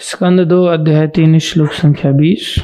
[0.00, 2.54] स्कंद दो अध्याय तीन श्लोक संख्या बीस।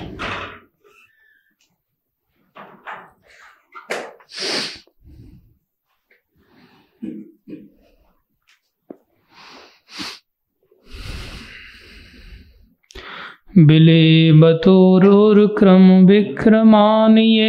[13.58, 17.48] बिले बिलेबतोरुक्रम विक्रमानिये।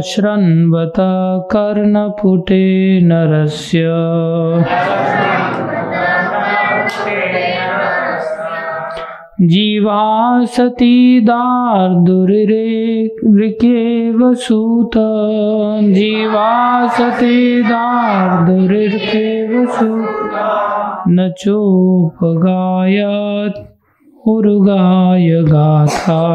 [0.00, 0.92] न श्रन्वत
[1.52, 3.84] कर्णपुटे नरस्य।
[9.46, 14.90] जीवा सती दार्दुरिके वसूत
[15.82, 20.30] जीवा सती दार्दुरिके वसूत
[21.08, 23.76] न चोपगायत,
[24.26, 26.34] उर्गाय गाथा।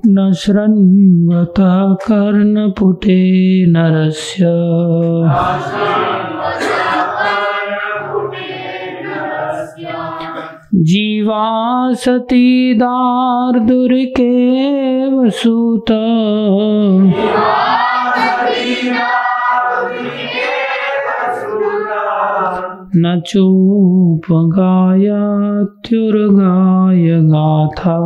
[0.08, 4.46] न शृण्वतः कर्णपुटे नरस्य।
[10.76, 15.86] जीवा सती दार्दुरिके वसुत।
[22.98, 28.02] न चूप चोपगायत्युर्गाय गाथा।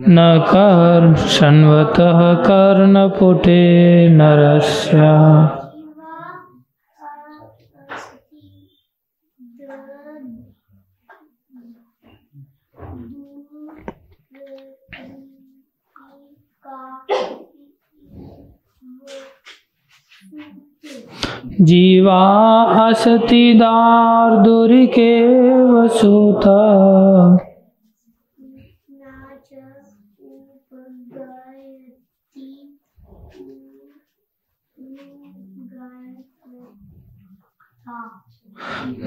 [0.09, 0.19] न
[0.49, 3.63] कर्षण्वतः कर्णपुटे
[4.09, 5.66] नरस्या।
[21.61, 22.23] जीवा
[22.89, 25.13] असति दार्दुरिके
[25.65, 26.47] वसुत।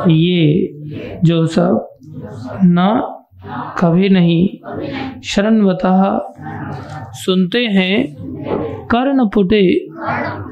[0.07, 0.69] ये
[1.24, 1.89] जो सब
[2.63, 3.10] न,
[3.80, 4.50] कभी नहीं,
[5.21, 6.19] शरणवतः
[7.12, 8.15] सुनते हैं,
[8.92, 9.88] कर्ण पुटे,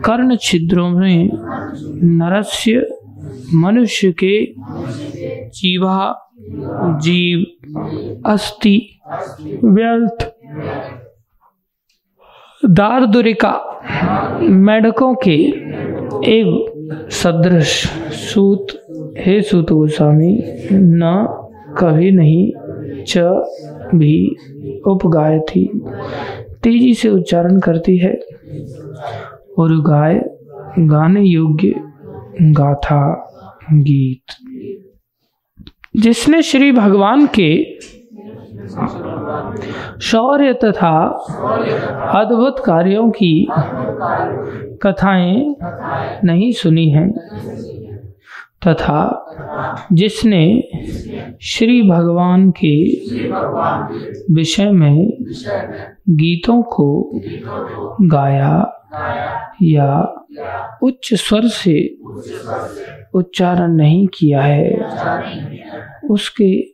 [0.05, 1.29] कर्ण छिद्रों में
[2.03, 2.87] नरस्य
[3.53, 4.45] मनुष्य के
[5.49, 6.29] जीवा,
[7.01, 7.45] जीव,
[8.25, 9.00] अस्थि
[9.63, 10.33] व्यर्थ
[12.65, 13.81] दारदुरिका
[14.41, 15.35] मेढकों के
[16.31, 16.65] एव
[17.09, 18.67] सदृश सूत।
[19.17, 21.27] हे सूत गोस्वामी, न
[21.77, 22.51] कभी नहीं
[23.07, 23.17] च
[23.95, 24.35] भी
[24.87, 25.81] उपगाय थी।
[26.63, 28.13] तेज़ी से उच्चारण करती है,
[29.59, 30.15] और गाय
[30.79, 31.73] गाने योग्य
[32.41, 33.33] गाथा
[33.73, 34.23] गीत।
[35.97, 37.79] जिसने श्री भगवान के
[40.01, 40.97] शौर्य तथा
[42.19, 43.47] अद्भुत कार्यों की
[44.83, 45.55] कथाएँ
[46.23, 47.11] नहीं सुनी हैं,
[48.67, 49.27] तथा
[49.93, 50.69] जिसने
[51.41, 52.75] श्री भगवान के
[54.33, 55.11] विषय में
[56.09, 57.11] गीतों को
[58.01, 58.77] गाया
[59.63, 60.17] या
[60.83, 61.97] उच्च स्वर से
[63.13, 64.71] उच्चारण नहीं किया है,
[66.09, 66.70] उसके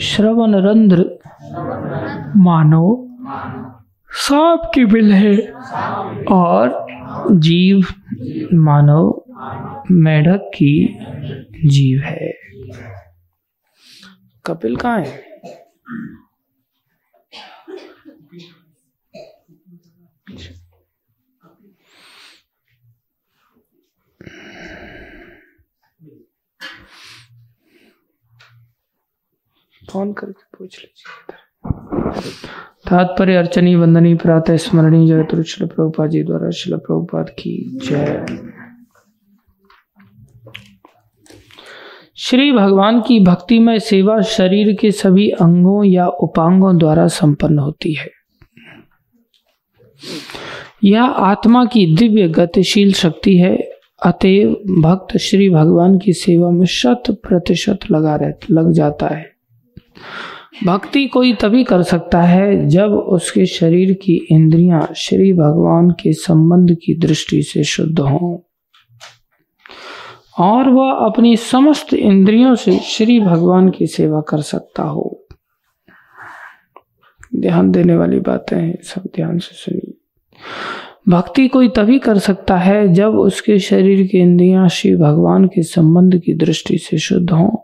[0.00, 0.98] श्रवण रंध्र
[2.36, 3.08] मानो,
[4.10, 5.36] सांप की बिल है।
[6.24, 6.86] और
[7.30, 7.84] जीव,
[8.54, 9.24] मानो,
[9.90, 10.98] मेढक की
[11.68, 12.34] जीव है।
[14.44, 15.24] कपिल कहाँ है?
[29.94, 31.36] फ़ोन करके पूछ लीजिए
[32.90, 38.26] तात्पर्य अर्चनी वंदनी प्रातः स्मरणी जय शिल प्रभुपा जी द्वारा शिल प्रभुपाद की जय।
[42.16, 47.94] श्री भगवान की भक्ति में सेवा शरीर के सभी अंगों या उपांगों द्वारा संपन्न होती
[47.94, 48.10] है।
[50.84, 53.56] यह आत्मा की दिव्य गतिशील शक्ति है।
[54.06, 59.33] अतएव भक्त श्री भगवान की सेवा में शत प्रतिशत लगा रह, लग जाता है।
[60.64, 66.74] भक्ति कोई तभी कर सकता है जब उसके शरीर की इंद्रियाँ श्री भगवान के संबंध
[66.74, 68.50] की दृष्टि से शुद्ध हों।
[70.38, 75.26] और वह अपनी समस्त इंद्रियों से श्री भगवान की सेवा कर सकता हो।
[77.36, 79.94] ध्यान देने वाली बातें हैं, सब ध्यान से सुनिए।
[81.08, 86.18] भक्ति कोई तभी कर सकता है जब उसके शरीर की इंद्रियाँ श्री भगवान के संबंध
[86.18, 87.56] की दृष्टि से शुद्ध हों।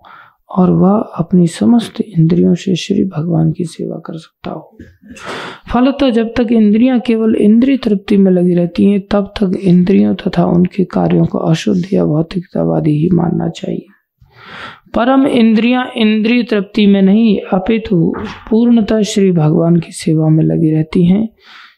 [0.50, 4.78] और वह अपनी समस्त इंद्रियों से श्री भगवान की सेवा कर सकता हो।
[5.73, 10.45] फलतः जब तक इंद्रियाँ केवल इंद्रिय तृप्ति में लगी रहती हैं, तब तक इंद्रियों तथा
[10.45, 13.87] उनके कार्यों को अशुद्ध या भौतिकतावादी ही मानना चाहिए।
[14.95, 18.12] परम इंद्रियाँ इंद्रिय तृप्ति में नहीं, अपितु
[18.50, 21.28] पूर्णतः श्री भगवान की सेवा में लगी रहती हैं।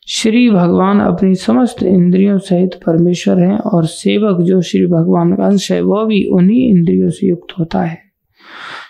[0.09, 5.73] श्री भगवान अपनी समस्त इंद्रियों सहित परमेश्वर हैं और सेवक जो श्री भगवान का अंश
[5.73, 8.12] है, वह भी उन्हीं इंद्रियों से युक्त होता है।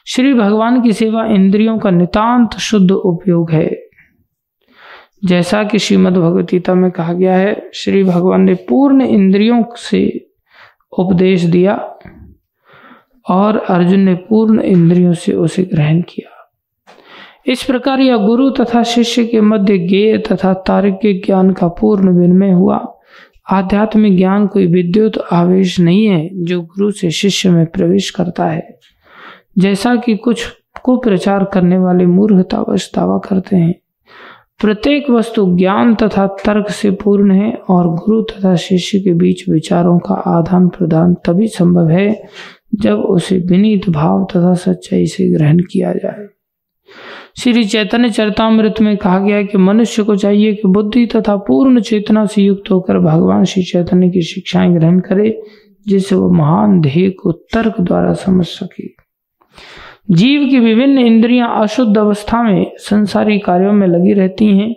[0.06, 3.80] श्री भगवान की सेवा इंद्रियों का नितांत शुद्ध उपयोग है।
[5.24, 10.28] जैसा कि श्रीमद भगवतीता में कहा गया है, श्री भगवान ने पूर्ण इंद्रियों से
[10.98, 11.74] उपदेश दिया
[13.30, 16.54] और अर्जुन ने पूर्ण इंद्रियों से उसे ग्रहण किया।
[17.46, 22.50] इस प्रकार यह गुरु तथा शिष्य के मध्य गेय तथा तार्किक ज्ञान का पूर्ण विनिमय
[22.50, 22.98] हुआ।
[23.50, 28.78] आध्यात्मिक ज्ञान कोई विद्युत आवेश नहीं है, जो गुरु से शिष्य में प्रवेश करता है।
[29.58, 30.46] जैसा कि कुछ
[30.82, 33.74] कुप्रचार करने वाले मूर्खतावश दावा करते हैं।
[34.60, 39.98] प्रत्येक वस्तु ज्ञान तथा तर्क से पूर्ण है और गुरु तथा शिष्य के बीच विचारों
[39.98, 42.22] का आदान प्रदान तभी संभव है
[42.74, 46.26] जब उसे विनीत भाव तथा सच्चाई से ग्रहण किया जाए।
[47.38, 52.26] श्री चैतन्य चरतामृत में कहा गया कि मनुष्य को चाहिए कि बुद्धि तथा पूर्ण चेतना
[52.26, 55.42] से युक्त होकर भगवान श्री चैतन्य की शिक्षाएँ ग्रहण करे,
[55.88, 59.01] जिससे वो महान ध्येय को तर्क द्वारा समझ सके।
[60.10, 64.74] जीव की विभिन्न इंद्रियाँ अशुद्ध अवस्था में संसारी कार्यों में लगी रहती हैं।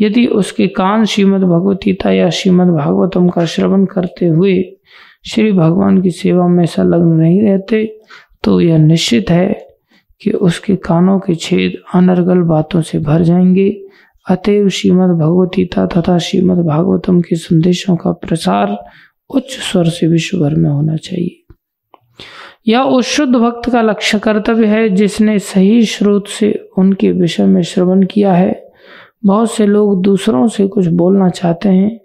[0.00, 4.76] यदि उसके कान श्रीमद भगवतीता या श्रीमद भागवतम का श्रवण करते हुए
[5.26, 8.00] श्री भगवान की सेवा में संलग्न नहीं रहते
[8.44, 9.66] तो यह निश्चित है
[10.22, 13.84] कि उसके कानों के छेद अनर्गल बातों से भर जाएँगे।
[14.30, 18.78] अतएव श्रीमद भगवतीता तथा श्रीमद भागवतम के संदेशों का प्रसार
[19.34, 21.43] उच्च स्वर से विश्व भर में होना चाहिए।
[22.66, 27.62] यह उस शुद्ध भक्त का लक्ष्य कर्तव्य है जिसने सही स्रोत से उनके विषय में
[27.62, 28.62] श्रवण किया है।
[29.24, 32.00] बहुत से लोग दूसरों से कुछ बोलना चाहते हैं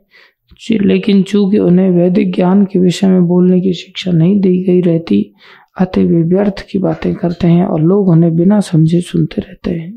[0.72, 5.34] लेकिन चूँकि उन्हें वैदिक ज्ञान के विषय में बोलने की शिक्षा नहीं दी गई रहती,
[5.78, 9.94] अतः वे व्यर्थ की बातें करते हैं और लोग उन्हें बिना समझे सुनते रहते हैं।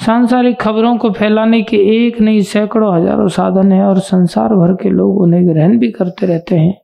[0.00, 4.90] सांसारिक खबरों को फैलाने के एक नहीं सैकड़ों हज़ारों साधन है और संसार भर के
[4.90, 6.74] लोग उन्हें ग्रहण भी करते रहते हैं।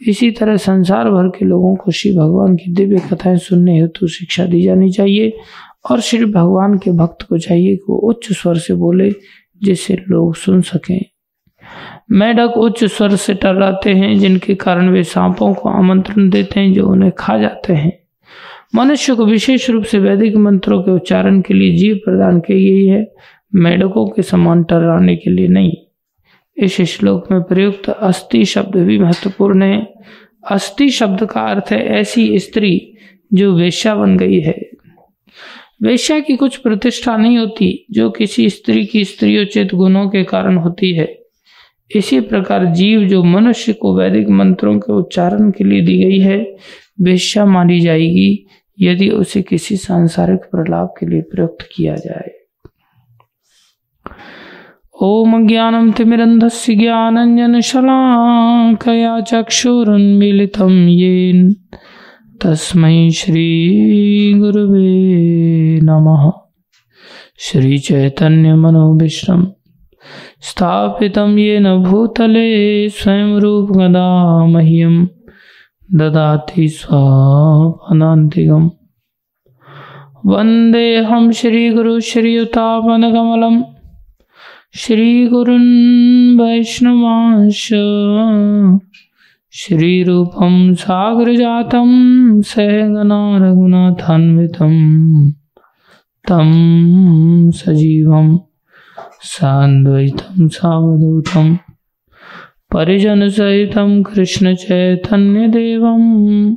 [0.00, 4.46] इसी तरह संसार भर के लोगों को श्री भगवान की दिव्य कथाएँ सुनने हेतु शिक्षा
[4.46, 5.32] दी जानी चाहिए
[5.90, 9.10] और श्री भगवान के भक्त को चाहिए कि वो उच्च स्वर से बोले,
[9.62, 11.04] जिससे लोग सुन सकें।
[12.10, 16.88] मेढक उच्च स्वर से टर्राते हैं, जिनके कारण वे सांपों को आमंत्रण देते हैं जो
[16.88, 17.98] उन्हें खा जाते हैं।
[18.74, 22.86] मनुष्य को विशेष रूप से वैदिक मंत्रों के उच्चारण के लिए जीव प्रदान की गई
[22.86, 23.14] है।
[23.54, 25.76] मेढकों के समान टर्राने के लिए नहीं।
[26.58, 29.94] इस श्लोक में प्रयुक्त अस्थि शब्द भी महत्वपूर्ण है।
[30.50, 32.96] अस्थि शब्द का अर्थ है ऐसी स्त्री
[33.34, 34.70] जो वेश्या बन गई है।
[35.82, 40.94] वेश्या की कुछ प्रतिष्ठा नहीं होती, जो किसी स्त्री की स्त्रियोचित गुणों के कारण होती
[40.94, 41.18] है।
[41.96, 46.56] इसी प्रकार जीव जो मनुष्य को वैदिक मंत्रों के उच्चारण के लिए दी गई है,
[47.00, 48.46] वेश्या मानी जाएगी,
[48.80, 52.35] यदि उसे किसी सांसारिक प्रलाप के लिए प्रयुक्त किया जाए।
[55.06, 61.56] ओम ज्ञानम तिमिरंधस्य ज्ञानंजनशलाकया चक्षुरुन्मीलितं येन।
[62.42, 66.32] तस्मै श्रीगुरुवे नमः।
[70.40, 75.06] स्थापितं येन भूतले स्वयं रूपगदा मह्यं
[75.94, 78.70] ददाति स्वापदान्तिकम्
[80.26, 83.75] वन्देऽहं श्रीगुरुश्रीयुतापनकमलम्।
[84.74, 87.70] श्रीगुरुन् वैष्णवांश
[89.52, 91.90] श्रीरूपं सागरजातं
[92.40, 94.74] सहगना रघुनाथान्वितं
[96.28, 96.50] तं
[97.50, 98.38] सजीवं
[99.20, 101.56] सान्द्वैतं सावधूतं।
[102.74, 106.54] परिजनसहितं कृष्णचैतन्यदेवं।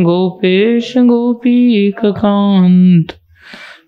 [0.00, 3.04] गोपेश गोपीकांत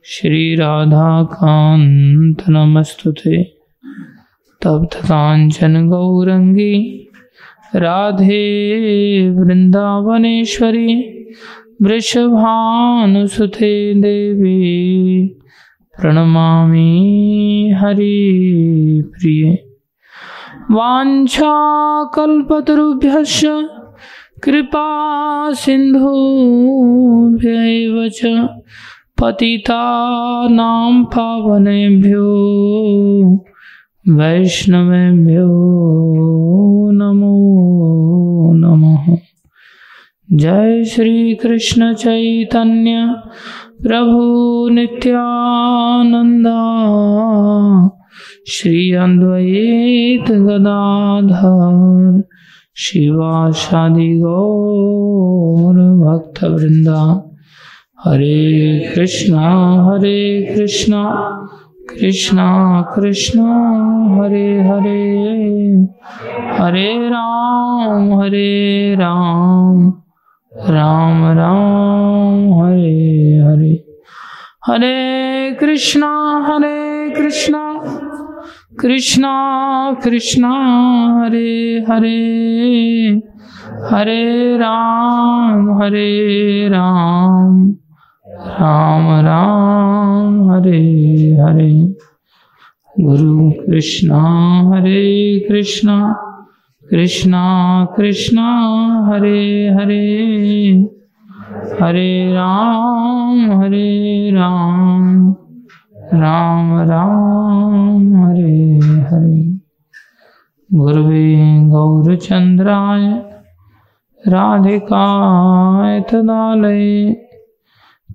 [0.04, 3.56] श्री राधा कांत नमस्तुते।
[4.66, 7.06] तप्त कांचन गौरंगी
[7.74, 11.19] राधे वृंदावनेश्वरी
[11.84, 13.68] वृषभानुसुते
[14.00, 14.56] देवी
[16.00, 16.82] प्रणमामि
[17.80, 19.52] हरिप्रिये
[20.76, 23.40] वाञ्छाकल्पतरुभ्यश्च
[24.44, 24.84] कृपा
[25.62, 26.04] सिन्धुभ्यैव
[28.18, 28.20] च
[29.22, 32.28] पतितानां पावनेभ्यो
[34.18, 35.48] वैष्णवेभ्यो
[37.00, 37.39] नमो
[40.32, 43.14] जय श्री कृष्ण चैतन्य
[43.82, 45.26] प्रभु नित्यानंदा
[48.48, 52.22] श्री अद्वैत गदाधर
[52.76, 57.30] शिवाशादि गौर भक्त वृंदा
[58.04, 61.26] हरे कृष्णा हरे कृष्णा
[62.00, 63.44] कृष्णा कृष्णा,
[64.14, 65.10] हरे हरे।
[66.58, 69.99] हरे राम हरे राम।
[70.56, 74.00] राम राम, हरे हरे।
[74.66, 77.80] हरे कृष्णा हरे कृष्णा।
[78.80, 79.34] कृष्णा
[80.04, 80.50] कृष्णा,
[81.20, 82.20] हरे हरे।
[83.92, 87.74] हरे राम हरे राम।
[88.60, 91.94] राम राम, हरे हरे।
[93.00, 94.22] गुरु कृष्णा,
[94.70, 96.26] हरे कृष्णा।
[96.90, 98.64] कृष्णा कृष्णा,
[99.08, 100.88] हरे हरे।
[101.82, 105.34] हरे राम हरे राम।
[106.14, 109.58] राम राम, हरे हरे।
[110.74, 113.22] गुरुवे गौरचन्द्राय
[114.28, 117.28] राधिकाय तदालये।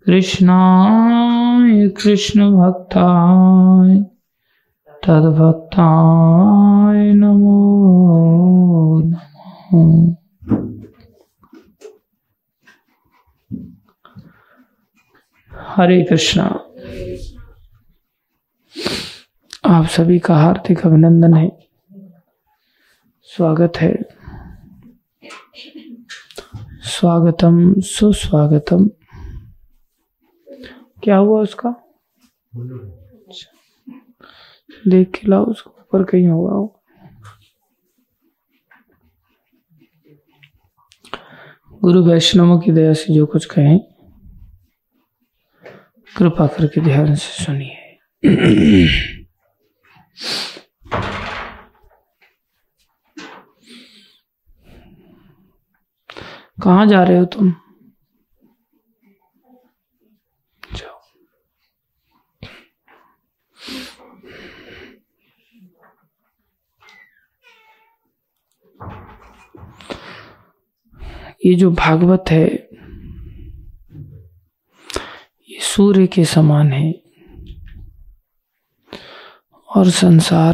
[0.06, 4.15] कृष्णाय, कृष्णभक्ताय।
[7.14, 7.76] नमः।
[15.60, 16.44] हरे कृष्णा।
[19.66, 21.68] आप सभी का हार्दिक अभिनंदन है।
[23.24, 23.98] स्वागत है।
[26.82, 28.90] स्वागतम, सुस्वागतम।
[31.04, 31.76] क्या हुआ उसका?
[34.88, 36.72] देख के लाओ, उसको ऊपर कहीं होगा वो।
[41.82, 43.80] गुरु वैष्णवों की दया से जो कुछ कहें,
[46.08, 47.82] कृपा करके ध्यान से सुनिए।
[56.64, 57.52] कहाँ जा रहे हो तुम
[60.64, 61.00] जाओ
[71.46, 72.70] ये जो भागवत है,
[75.50, 76.92] ये सूर्य के समान है।
[79.76, 80.54] और संसार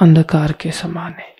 [0.00, 1.36] अंधकार के समान है।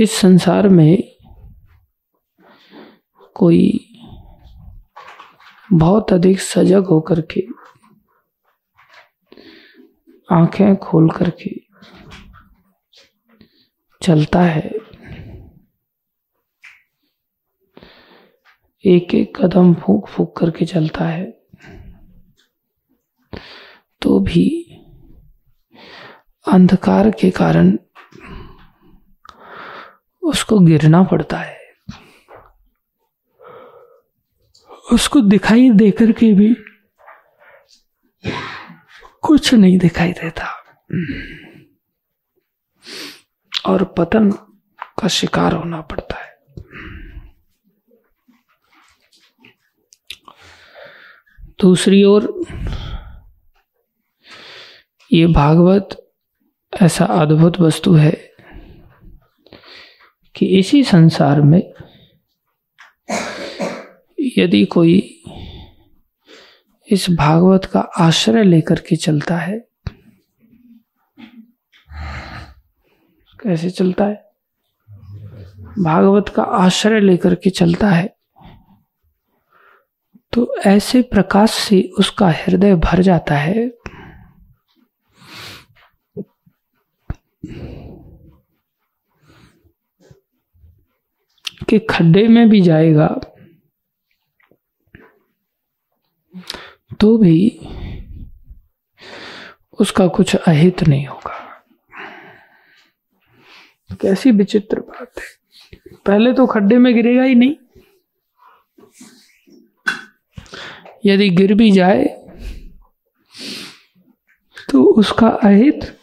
[0.00, 1.16] इस संसार में
[3.34, 3.92] कोई
[5.72, 7.63] बहुत अधिक सजग होकर के
[10.34, 11.50] आँखें खोल करके
[14.02, 14.70] चलता है।
[18.84, 21.30] एक एक कदम फूक फूक करके चलता है।
[24.02, 24.46] तो भी
[26.48, 27.78] अंधकार के कारण
[30.22, 31.58] उसको गिरना पड़ता है।
[34.92, 36.56] उसको दिखाई देकर के भी
[39.24, 40.48] कुछ नहीं दिखाई देता।
[43.66, 44.30] और पतन
[44.98, 46.34] का शिकार होना पड़ता है।
[51.60, 52.44] दूसरी ओर,
[55.12, 56.12] ये भागवत
[56.82, 58.34] ऐसा अद्भुत वस्तु है
[60.34, 61.74] कि इसी संसार में
[64.38, 65.22] यदि कोई
[66.90, 69.68] इस भागवत का आश्रय लेकर के चलता है।
[73.42, 74.30] कैसे चलता है?
[75.78, 78.16] भागवत का आश्रय लेकर के चलता है।
[80.32, 83.68] तो ऐसे प्रकाश से उसका हृदय भर जाता है।
[91.68, 93.20] कि खड्डे में भी जाएगा।
[97.00, 97.58] तो भी
[99.80, 101.64] उसका कुछ अहित नहीं होगा।
[104.00, 105.24] कैसी विचित्र बात है।
[106.06, 107.56] पहले तो खड्डे में गिरेगा ही नहीं।
[111.04, 112.04] यदि गिर भी जाए
[114.70, 115.98] तो उसका अहित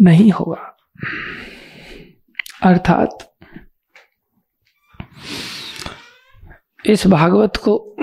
[0.00, 0.76] नहीं होगा।
[2.62, 3.33] अर्थात
[6.86, 7.96] इस भागवत को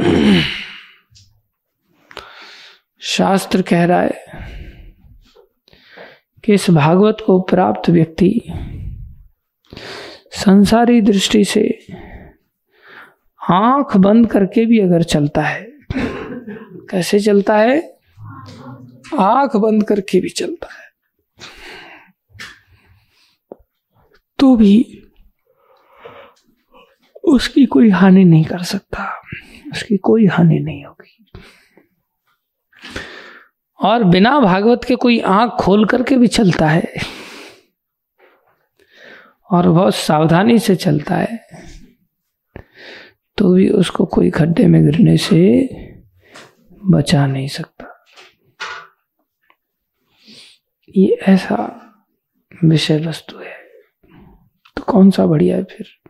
[2.99, 4.23] शास्त्र कह रहा है
[6.43, 8.41] कि इस भागवत को प्राप्त व्यक्ति
[10.31, 11.85] संसारी दृष्टि से
[13.51, 15.71] आँख बंद करके भी अगर चलता है,
[16.89, 17.99] कैसे चलता है?
[19.19, 20.91] आँख बंद करके भी चलता है।
[24.39, 25.00] तो भी
[27.23, 29.21] उसकी कोई हानि नहीं कर सकता।
[29.71, 31.25] उसकी कोई हानि नहीं होगी।
[33.83, 36.93] और बिना भागवत के कोई आँख खोल करके भी चलता है।
[39.51, 41.39] और बहुत सावधानी से चलता है
[43.37, 45.39] तो भी उसको कोई खड्डे में गिरने से
[46.85, 48.05] बचा नहीं सकता।
[50.97, 51.57] ये ऐसा
[52.63, 53.55] विषय वस्तु है।
[54.75, 56.00] तो कौन सा बढ़िया है फिर?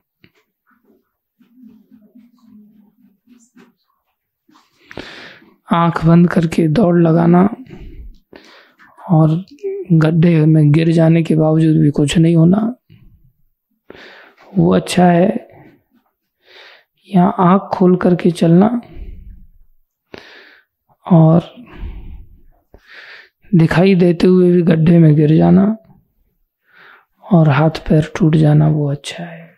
[5.71, 7.43] आँख बंद करके दौड़ लगाना
[9.09, 9.43] और
[9.93, 12.59] गड्ढे में गिर जाने के बावजूद भी कुछ नहीं होना,
[14.53, 15.47] वो अच्छा है।
[17.09, 18.67] या आँख खोल करके चलना
[21.05, 21.49] और
[23.51, 25.65] दिखाई देते हुए भी गड्ढे में गिर जाना
[27.25, 29.49] और हाथ पैर टूट जाना वो अच्छा है।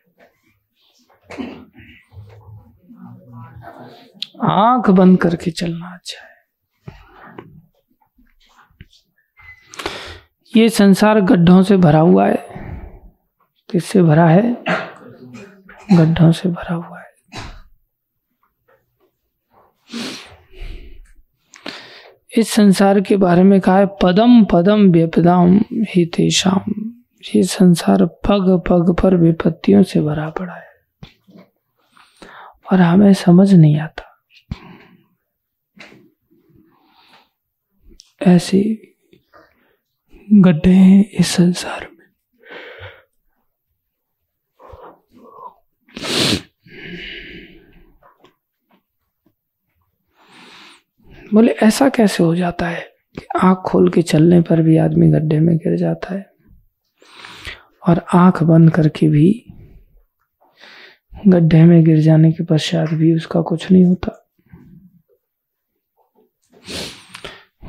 [4.44, 6.34] आँख बंद करके चलना अच्छा है।
[10.56, 12.48] ये संसार गड्ढों से भरा हुआ है।
[13.72, 14.64] किससे भरा है?
[15.94, 17.04] गड्ढों से भरा हुआ है।
[22.38, 26.94] इस संसार के बारे में कहा है, पदम पदम व्यपदाम ही तेषाम
[27.36, 30.74] ये संसार पग पग पर विपत्तियों से भरा पड़ा है।
[32.74, 34.13] और हमें समझ नहीं आता।
[38.28, 38.60] ऐसे
[40.34, 42.08] गड्ढे हैं इस संसार में।
[51.34, 52.82] बोले, ऐसा कैसे हो जाता है
[53.20, 56.26] कि आँख खोल के चलने पर भी आदमी गड्ढे में गिर जाता है
[57.88, 59.46] और आँख बंद करके भी
[61.28, 64.20] गड्ढे में गिर जाने के पश्चात भी उसका कुछ नहीं होता।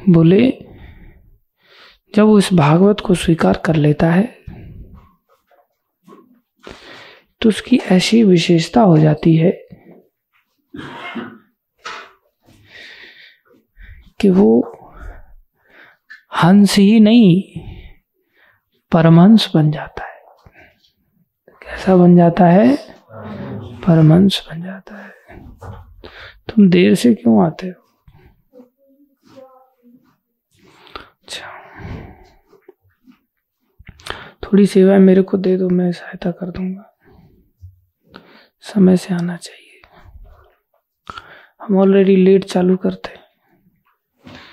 [0.08, 0.50] बोले,
[2.14, 4.24] जब वो इस भागवत को स्वीकार कर लेता है
[7.40, 9.50] तो उसकी ऐसी विशेषता हो जाती है
[14.20, 14.60] कि वो
[16.42, 17.60] हंस ही नहीं,
[18.92, 20.20] परमहंस बन जाता है।
[21.62, 22.76] कैसा बन जाता है?
[23.86, 25.12] परमहंस बन जाता है।
[26.48, 27.83] तुम देर से क्यों आते हो?
[34.54, 36.98] थोड़ी सेवा मेरे को दे दो, मैं सहायता कर दूँगा।
[38.60, 39.82] समय से आना चाहिए।
[41.62, 43.08] हम ऑलरेडी लेट चालू करते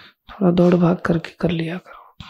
[0.05, 2.25] थोड़ा दौड़ भाग करके कर लिया करो।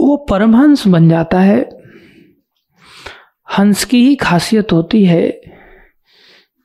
[0.00, 1.68] वो परमहंस बन जाता है।
[3.58, 5.30] हंस की ही खासियत होती है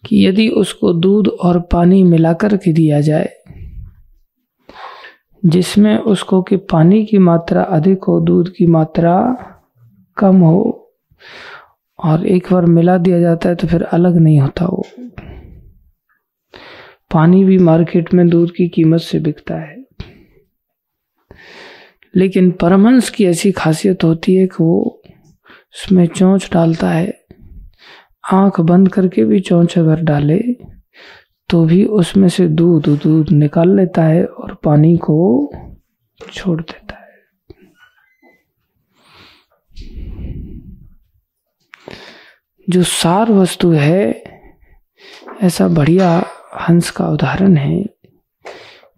[0.06, 3.37] कि यदि उसको दूध और पानी मिलाकर के दिया जाए
[5.48, 9.38] जिसमें उसको कि पानी की मात्रा अधिक हो, दूध की मात्रा
[10.18, 10.92] कम हो
[12.04, 14.86] और एक बार मिला दिया जाता है तो फिर अलग नहीं होता वो।
[17.14, 19.86] पानी भी मार्केट में दूध की कीमत से बिकता है।
[22.16, 25.02] लेकिन परमहंस की ऐसी खासियत होती है कि वो
[25.76, 27.26] उसमें चोंच डालता है।
[28.34, 30.44] आँख बंद करके भी चोंच अगर डाले
[31.50, 35.52] तो भी उसमें से दूध दूध निकाल लेता है और पानी को
[36.32, 37.08] छोड़ देता है।
[42.70, 44.24] जो सार वस्तु है,
[45.44, 46.24] ऐसा बढ़िया
[46.70, 47.84] हंस का उदाहरण है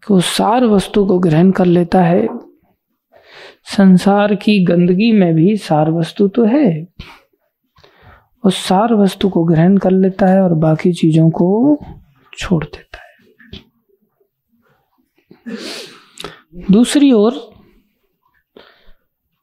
[0.03, 2.27] कि वो सार वस्तु को ग्रहण कर लेता है।
[3.77, 6.87] संसार की गंदगी में भी सार वस्तु तो है।
[8.43, 11.79] उस सार वस्तु को ग्रहण कर लेता है और बाकी चीज़ों को
[12.39, 13.07] छोड़ देता है।
[16.71, 17.33] दूसरी ओर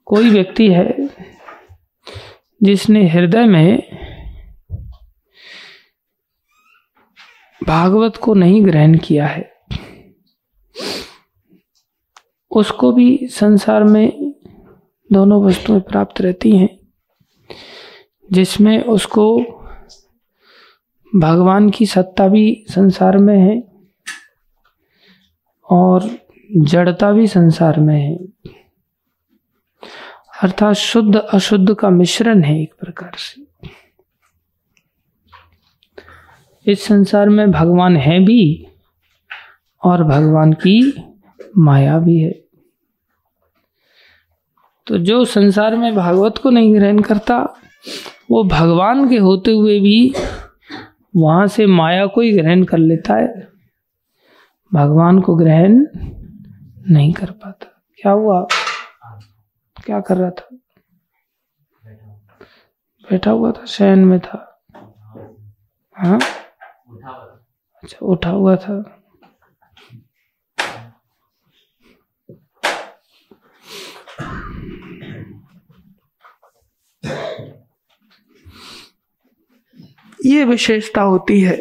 [0.07, 1.09] कोई व्यक्ति है
[2.61, 3.83] जिसने हृदय में
[7.61, 9.51] भागवत को नहीं ग्रहण किया है,
[12.51, 14.35] उसको भी संसार में
[15.11, 16.69] दोनों वस्तुएँ प्राप्त रहती हैं,
[18.33, 19.27] जिसमें उसको
[21.17, 23.63] भगवान की सत्ता भी संसार में है
[25.71, 26.11] और
[26.57, 28.17] जड़ता भी संसार में है।
[30.43, 33.47] अर्थात शुद्ध अशुद्ध का मिश्रण है एक प्रकार से।
[36.73, 38.67] इस संसार में भगवान है भी
[39.85, 40.95] और भगवान की
[41.59, 42.33] माया भी है।
[44.87, 47.57] तो जो संसार में भागवत को नहीं ग्रहण करता,
[48.31, 50.15] वो भगवान के होते हुए भी
[51.17, 53.49] वहाँ से माया को ही ग्रहण कर लेता है।
[54.75, 55.87] भगवान को ग्रहण
[56.91, 58.47] नहीं कर पाता। क्या हुआ?
[59.85, 60.57] क्या कर रहा था?
[63.11, 64.63] बैठा हुआ था, शयन में था।
[65.95, 66.21] हाँ?
[67.83, 68.93] अच्छा उठा हुआ था।
[80.27, 81.57] ये विशेषता होती है।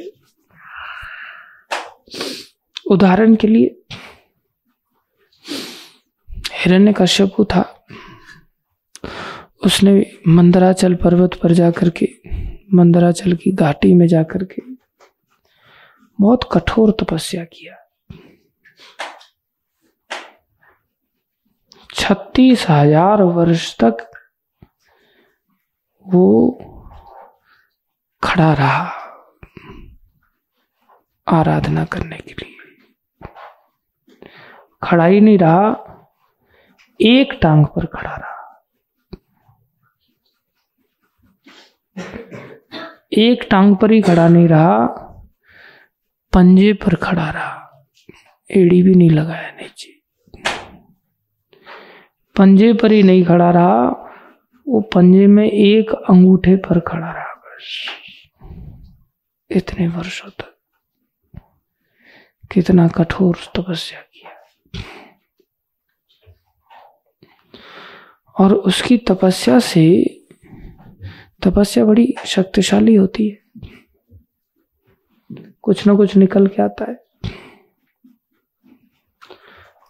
[2.91, 3.84] उदाहरण के लिए
[6.54, 7.63] हिरण्य कश्यपु था।
[9.65, 9.93] उसने
[10.28, 12.08] मंदराचल पर्वत पर जाकर के,
[12.73, 14.62] मंदराचल की घाटी में जाकर के
[16.19, 17.75] बहुत कठोर तपस्या किया।
[21.95, 24.10] छत्तीस हज़ार वर्ष तक
[26.06, 26.25] वो
[28.26, 29.02] खड़ा रहा
[31.28, 32.56] आराधना करने के लिए।
[34.84, 35.92] खड़ा ही नहीं रहा,
[37.02, 38.36] एक टांग पर खड़ा रहा।
[43.14, 44.88] एक टांग पर ही खड़ा नहीं रहा,
[46.34, 47.86] पंजे पर खड़ा रहा।
[48.52, 50.02] एड़ी भी नहीं लगाया नीचे।
[52.38, 53.90] पंजे पर ही नहीं खड़ा रहा,
[54.68, 57.88] वो पंजे में एक अंगूठे पर खड़ा रहा बस।
[59.56, 60.58] इतने वर्षों तक।
[62.52, 64.32] कितना कठोर तपस्या किया।
[68.39, 70.04] और उसकी तपस्या से
[71.44, 73.46] तपस्या बड़ी शक्तिशाली होती है।
[75.62, 77.06] कुछ ना कुछ निकल के आता है।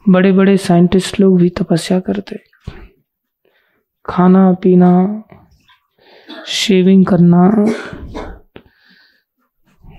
[0.10, 2.44] बड़े बड़े साइंटिस्ट लोग भी तपस्या करते।
[4.06, 5.24] खाना पीना
[6.48, 7.52] शेविंग करना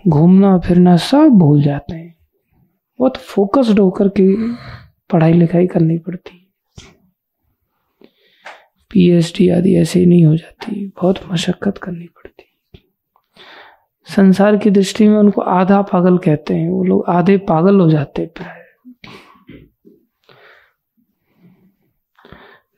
[0.06, 2.14] घूमना, फिरना सब भूल जाते हैं।
[2.98, 4.34] बहुत फोकस्ड होकर के
[5.10, 6.42] पढ़ाई लिखाई करनी पड़ती
[8.90, 12.44] पीएचडी आदि ऐसे ही नहीं हो जाती, बहुत मशक्कत करनी पड़ती
[14.08, 18.26] संसार की दृष्टि में उनको आधा पागल कहते हैं, वो लोग आधे पागल हो जाते
[18.26, 18.62] प्राय।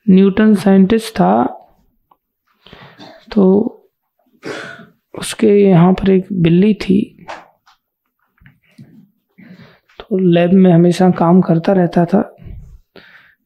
[0.07, 1.43] न्यूटन साइंटिस्ट था
[3.31, 3.45] तो
[5.19, 7.27] उसके यहाँ पर एक बिल्ली थी।
[9.99, 12.21] तो लैब में हमेशा काम करता रहता था।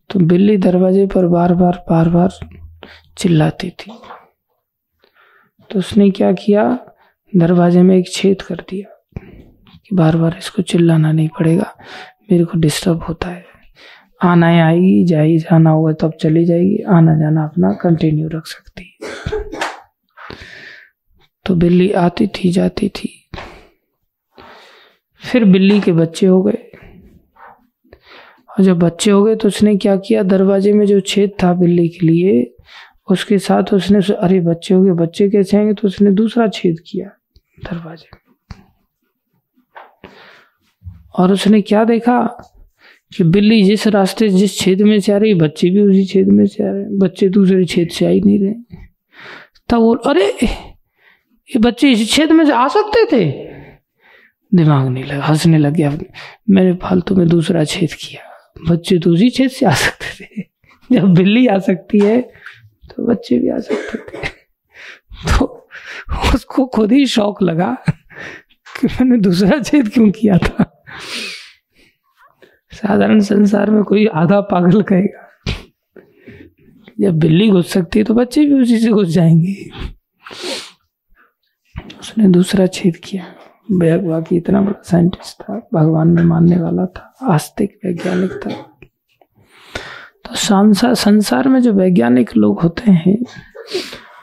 [0.09, 2.31] तो बिल्ली दरवाजे पर बार बार बार बार
[3.17, 3.91] चिल्लाती थी।
[5.69, 6.63] तो उसने क्या किया?
[7.33, 9.21] दरवाजे में एक छेद कर दिया
[9.75, 11.73] कि बार बार इसको चिल्लाना नहीं पड़ेगा,
[12.31, 13.45] मेरे को डिस्टर्ब होता है।
[14.23, 18.92] आना आएगी जाएगी जाना होगा तब चली जाएगी आना जाना अपना कंटिन्यू रख सकती।
[21.45, 23.29] तो बिल्ली आती थी, जाती थी।
[25.31, 26.71] फिर बिल्ली के बच्चे हो गए।
[28.49, 30.23] और जब बच्चे हो गए तो उसने क्या किया?
[30.23, 32.55] दरवाजे में जो छेद था बिल्ली के लिए,
[33.11, 35.73] उसके साथ उसने अरे बच्चे हो गए, बच्चे कैसे आएँगे?
[35.73, 37.07] तो उसने दूसरा छेद किया
[37.71, 38.23] दरवाजे में।
[41.19, 42.21] और उसने क्या देखा?
[43.17, 46.45] कि बिल्ली जिस रास्ते, जिस छेद में से आ रही, बच्चे भी उसी छेद में
[46.45, 48.53] से आ रहे बच्चे दूसरे छेद से आ ही नहीं रहे।
[49.69, 50.33] तब वो, अरे!
[51.49, 53.31] ये बच्चे इस छेद में से आ सकते थे?
[54.51, 55.89] दिमाग नहीं लगा, हंसने लग गया।
[56.49, 58.29] मैंने फालतू में दूसरा छेद किया।
[58.69, 60.41] बच्चे तो उसी छेद से आ सकते थे।
[60.89, 62.21] जब बिल्ली आ सकती है
[62.89, 64.27] तो बच्चे भी आ सकते थे।
[65.29, 65.45] तो
[66.33, 70.69] उसको खुद ही शौक लगा कि मैंने दूसरा छेद क्यों किया था?
[72.71, 75.27] साधारण संसार में कोई आधा पागल कहेगा,
[76.99, 79.53] जब बिल्ली घुस सकती है तो बच्चे भी उसी से घुस जाएँगे।
[82.03, 83.25] उसने दूसरा छेद किया।
[83.97, 88.51] बाकी इतना बड़ा साइंटिस्ट था, भगवान में मानने वाला था, आस्तिक वैज्ञानिक था।
[90.25, 93.17] तो संसार संसार में जो वैज्ञानिक लोग होते हैं,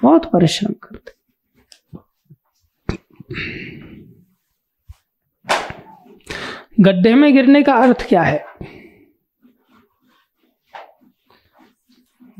[0.03, 1.13] बहुत परिश्रम करते
[6.81, 8.45] गड्ढे में गिरने का अर्थ क्या है?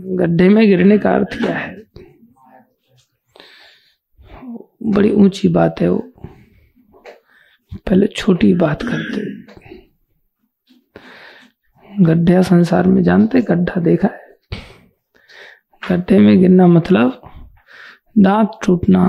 [0.01, 1.90] गड्ढे में गिरने का अर्थ क्या है?
[4.81, 5.99] बड़ी ऊँची बात है वो।
[7.73, 9.29] पहले छोटी बात करते।
[11.91, 14.29] गड्ढा संसार में जानते गड्ढा देखा है।
[15.83, 17.21] गड्ढे में गिरना मतलब
[18.19, 19.07] दांत टूटना,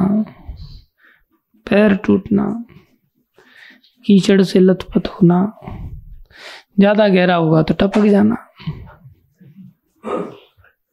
[1.67, 2.45] पैर टूटना,
[4.05, 5.41] कीचड़ से लथपथ होना।
[6.79, 8.38] ज़्यादा गहरा होगा तो टपक जाना।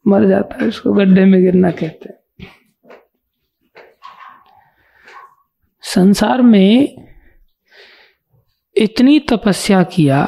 [0.07, 2.18] मर जाता है उसको गड्ढे में गिरना कहते हैं।
[5.88, 6.96] संसार में
[8.77, 10.27] इतनी तपस्या किया,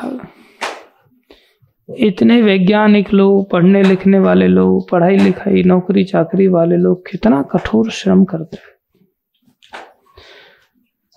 [1.89, 7.91] इतने वैज्ञानिक लोग, पढ़ने लिखने वाले लोग, पढ़ाई लिखाई, नौकरी चाकरी वाले लोग कितना कठोर
[7.91, 8.59] श्रम करते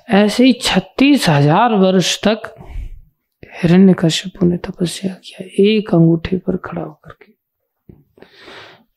[0.07, 2.53] ऐसे ही छत्तीस हज़ार वर्ष तक
[3.61, 7.31] हिरण्य कश्यपु ने तपस्या किया, एक अंगूठे पर खड़ा होकर के।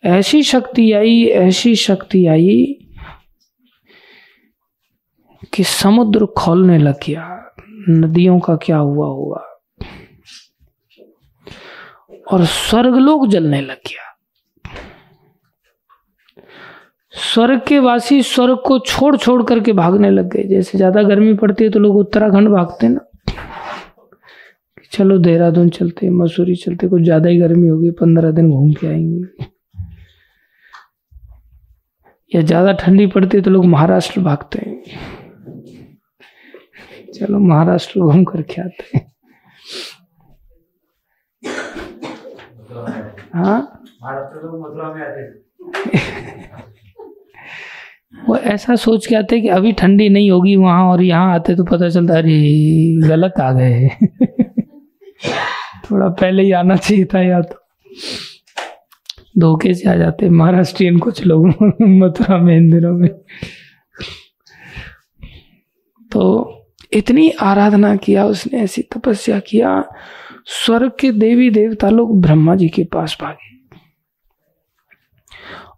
[0.09, 2.86] ऐसी शक्ति आई, ऐसी शक्ति आई
[5.57, 7.33] कि समुद्र खोलने लग गया।
[7.91, 9.43] नदियों का क्या हुआ होगा
[12.33, 14.05] और स्वर्गलोक जलने लग गया।
[17.15, 21.65] स्वर्ग के वासी स्वर्ग को छोड़ छोड़ करके भागने लग गए। जैसे ज़्यादा गर्मी पड़ती
[21.65, 23.01] है तो लोग उत्तराखंड भागते ना।
[24.93, 29.47] चलो देहरादून चलते मसूरी चलते कुछ ज़्यादा ही गर्मी होगी, पंद्रह दिन घूम के आएँगे।
[32.33, 35.16] या ज़्यादा ठंडी पड़ती है तो लोग महाराष्ट्र भागते हैं।
[37.19, 39.05] चलो महाराष्ट्र घूम करके आते हैं।
[43.35, 43.73] हाँ?
[48.29, 51.65] वो ऐसा सोच के आते कि अभी ठंडी नहीं होगी वहाँ और यहाँ आते तो
[51.65, 52.39] पता चलता अरे
[53.09, 53.89] गलत आ गए
[55.91, 57.63] थोड़ा पहले ही आना चाहिए था या तो।
[59.39, 61.47] धोखे से आ जाते महाराष्ट्रियन कुछ लोग
[61.83, 63.09] मथुरा में इन दिनों में।
[66.13, 66.53] तो
[66.97, 69.85] इतनी आराधना किया, उसने ऐसी तपस्या किया।
[70.45, 73.55] स्वर्ग के देवी देवता लोग ब्रह्मा जी के पास भागे।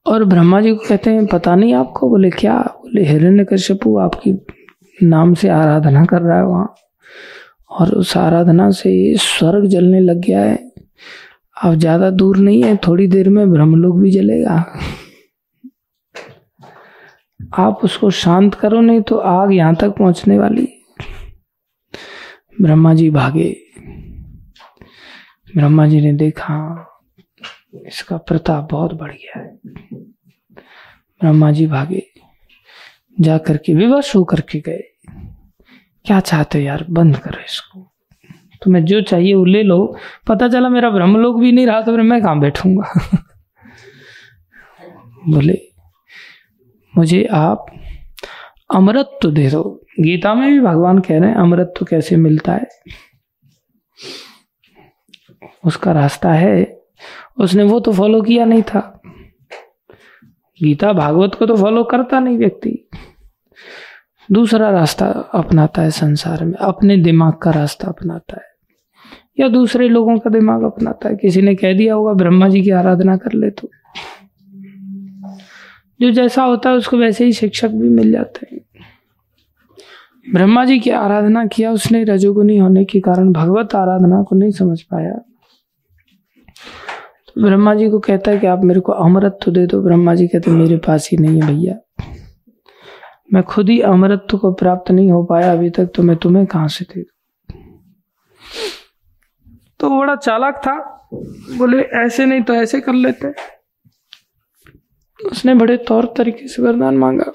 [0.06, 2.08] और ब्रह्मा जी को कहते हैं, पता नहीं आपको?
[2.08, 2.58] बोले, क्या?
[2.58, 4.32] बोले हिरण्य कश्यपु आपकी
[5.02, 6.74] नाम से आराधना कर रहा है वहाँ।
[7.70, 10.72] और उस आराधना से स्वर्ग जलने लग गया है।
[11.64, 14.64] अब ज़्यादा दूर नहीं है, थोड़ी देर में ब्रह्मलोक भी जलेगा।
[17.58, 20.68] आप उसको शांत करो, नहीं तो आग यहाँ तक पहुँचने वाली
[22.62, 23.60] ब्रह्मा जी भागे।
[25.56, 26.84] ब्रह्मा जी ने देखा,
[27.86, 29.58] इसका प्रताप बहुत बढ़ गया है।
[31.20, 32.06] ब्रह्मा जी भागे
[33.20, 34.82] जा करके विवश होकर के गए।
[36.04, 37.92] क्या चाहते हो यार, बंद करो इसको।
[38.62, 39.96] तुम्हें जो चाहिए वो ले लो।
[40.28, 42.92] पता चला मेरा ब्रह्मलोक भी नहीं रहा तो फिर मैं कहाँ बैठूँगा?
[45.28, 45.58] बोले,
[46.96, 47.66] मुझे आप
[48.74, 52.52] अमृत तो दे दो। गीता में भी भगवान कह रहे हैं, अमृत तो कैसे मिलता
[52.52, 52.68] है?
[55.64, 56.80] उसका रास्ता है।
[57.38, 59.00] उसने वो तो फॉलो किया नहीं था।
[60.62, 62.88] गीता भागवत को तो फॉलो करता नहीं व्यक्ति।
[64.32, 68.48] दूसरा रास्ता अपनाता है संसार में, अपने दिमाग का रास्ता अपनाता है।
[69.40, 72.70] या दूसरे लोगों का दिमाग अपनाता है। किसी ने कह दिया होगा, ब्रह्मा जी की
[72.70, 73.70] आराधना कर ले तो।
[76.00, 78.60] जो जैसा होता है, उसको वैसे ही शिक्षक भी मिल जाते हैं।
[80.32, 84.80] ब्रह्मा जी की आराधना किया उसने रजोगुनी होने के कारण भगवत आराधना को नहीं समझ
[84.82, 85.12] पाया।
[87.26, 90.26] तो ब्रह्मा जी को कहता है कि आप मेरे को अमृत दे दो। ब्रह्मा जी
[90.28, 91.74] कहते मेरे पास ही नहीं है भैया।
[93.32, 96.68] मैं खुद ही अमृत को प्राप्त नहीं हो पाया अभी तक तो मैं तुम्हें कहाँ
[96.68, 97.04] से दे
[99.80, 100.76] तो बड़ा चालाक था।
[101.58, 103.32] बोले, ऐसे नहीं तो ऐसे कर लेते।
[105.30, 107.32] उसने बड़े तौर तरीके से वरदान मांगा।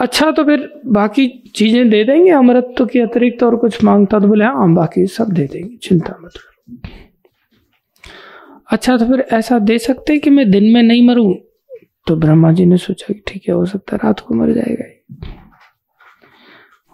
[0.00, 4.44] अच्छा तो फिर बाकी चीज़ें दे देंगे अमृत के अतिरिक्त और कुछ माँगता तो बोले
[4.44, 6.78] हाँ बाकी सब दे देंगे चिंता मत करो।
[8.72, 11.34] अच्छा तो फिर ऐसा दे सकते कि मैं दिन में नहीं मरूं?
[12.06, 14.84] तो ब्रह्मा जी ने सोचा कि ठीक है हो सकता है रात को मर जाएगा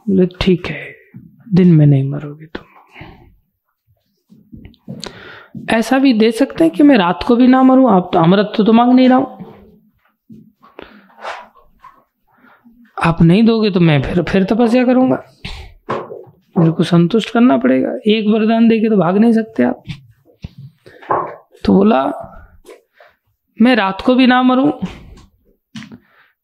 [0.06, 0.94] बोले ठीक है
[1.54, 2.64] दिन में नहीं मरोगे तुम।
[5.70, 7.90] ऐसा भी दे सकते हैं कि मैं रात को भी ना मरूं?
[7.90, 9.45] आप तो अमृत तो, तो मांग नहीं रहा हूँ।
[13.02, 15.24] आप नहीं दोगे तो मैं फिर फिर तपस्या करूँगा।
[16.58, 19.82] मेरे को संतुष्ट करना पड़ेगा। एक वरदान देके तो भाग नहीं सकते आप।
[21.64, 22.04] तो बोला
[23.62, 24.72] मैं रात को भी ना मरूं।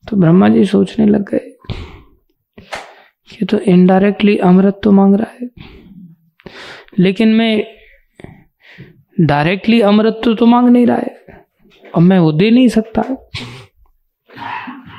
[0.08, 1.56] तो ब्रह्मा जी सोचने लग गए
[3.30, 5.50] कि तो इनडायरेक्टली अमृत तो मांग रहा है।
[6.98, 7.64] लेकिन मैं
[9.20, 11.24] डायरेक्टली अमृत तो, तो मांग नहीं रहा है।
[11.94, 13.30] और मैं वो दे नहीं सकता।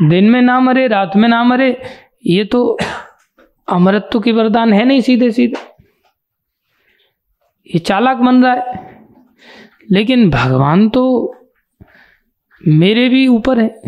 [0.10, 1.82] दिन में ना मरे, रात में ना मरे,
[2.26, 2.78] ये तो
[3.70, 5.74] अमृत्व की वरदान है नहीं सीधे सीधे
[7.68, 8.94] ये चालाक बन रहा है।
[9.92, 11.36] लेकिन भगवान तो
[12.68, 13.82] मेरे भी ऊपर है।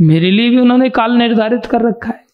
[0.00, 2.24] मेरे लिए भी उन्होंने काल निर्धारित कर रखा है।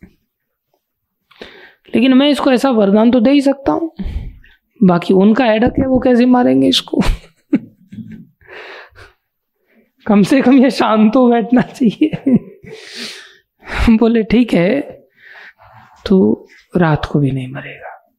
[1.95, 3.95] लेकिन मैं इसको ऐसा वरदान तो दे ही सकता हूँ।
[4.82, 7.03] बाकी उनका एडक है, वो कैसे मारेंगे इसको?
[10.07, 12.39] कम से कम ये शांत तो बैठना चाहिए।
[13.91, 14.81] बोले, ठीक है
[16.07, 18.12] तो रात को भी नहीं मरेगा।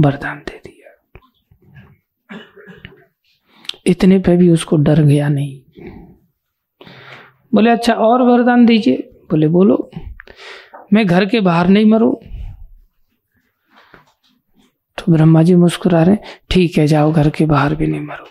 [0.00, 0.90] वरदान दे दिया।
[3.86, 5.62] इतने पे भी उसको डर गया नहीं।
[7.54, 8.96] बोले अच्छा और वरदान दीजिए।
[9.30, 9.90] बोले, बोलो,
[10.92, 12.20] मैं घर के बाहर नहीं मरू।
[14.98, 16.16] तो ब्रह्मा जी मुस्कुरा रहे
[16.50, 18.30] ठीक है, जाओ, घर के बाहर भी नहीं मरो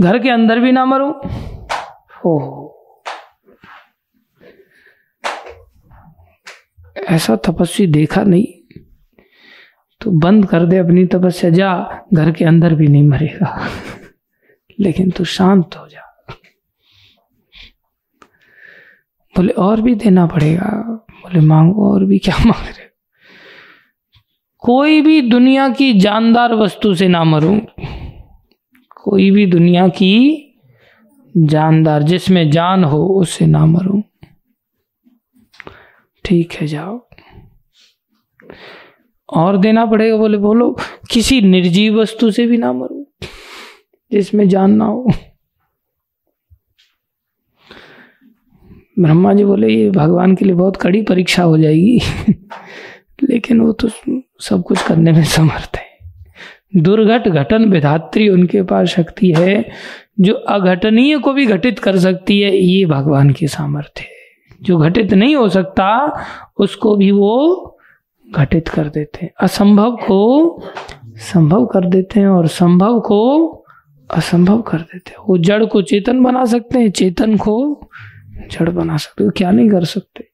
[0.00, 1.20] घर के अंदर भी ना मरो?
[2.26, 2.66] ओ
[6.96, 8.46] ऐसा तपस्वी देखा नहीं
[10.00, 13.68] तो बंद कर दे अपनी तपस्या, जा, घर के अंदर भी नहीं मरेगा।
[14.80, 16.16] लेकिन तू शांत हो जा।
[19.36, 22.86] बोले, और भी देना पड़ेगा। बोले, मांगो, और भी क्या मांग रहे
[24.58, 27.60] कोई भी दुनिया की जानदार वस्तु से ना मरूं।
[28.96, 30.42] कोई भी दुनिया की
[31.36, 34.02] जानदार, जिसमें जान हो, उससे ना मरूं।
[36.26, 37.08] ठीक है, जाओ।
[39.28, 40.76] और देना पड़ेगा, बोले, बोलो,
[41.10, 43.04] किसी निर्जीव वस्तु से भी ना मरूं,
[44.12, 45.12] जिसमें जान ना हो।
[48.98, 52.00] ब्रह्मा जी बोले, ये भगवान के लिए बहुत कड़ी परीक्षा हो जाएगी।
[53.30, 53.88] लेकिन वो तो
[54.40, 55.86] सब कुछ करने में समर्थ है।
[56.76, 59.68] दुर्घट घटन विधात्री उनके पास शक्ति है,
[60.20, 64.15] जो अघटनीय को भी घटित कर सकती है, ये भगवान की सामर्थ्य है।
[64.62, 66.20] जो घटित नहीं हो सकता,
[66.58, 67.62] उसको भी वो
[68.30, 70.62] घटित कर देते हैं। असंभव को
[71.04, 73.46] संभव कर देते हैं और संभव को
[74.10, 77.80] असंभव कर देते हैं। वो जड़ को चेतन बना सकते हैं, चेतन को
[78.50, 80.28] जड़ बना सकते हो। क्या नहीं कर सकते?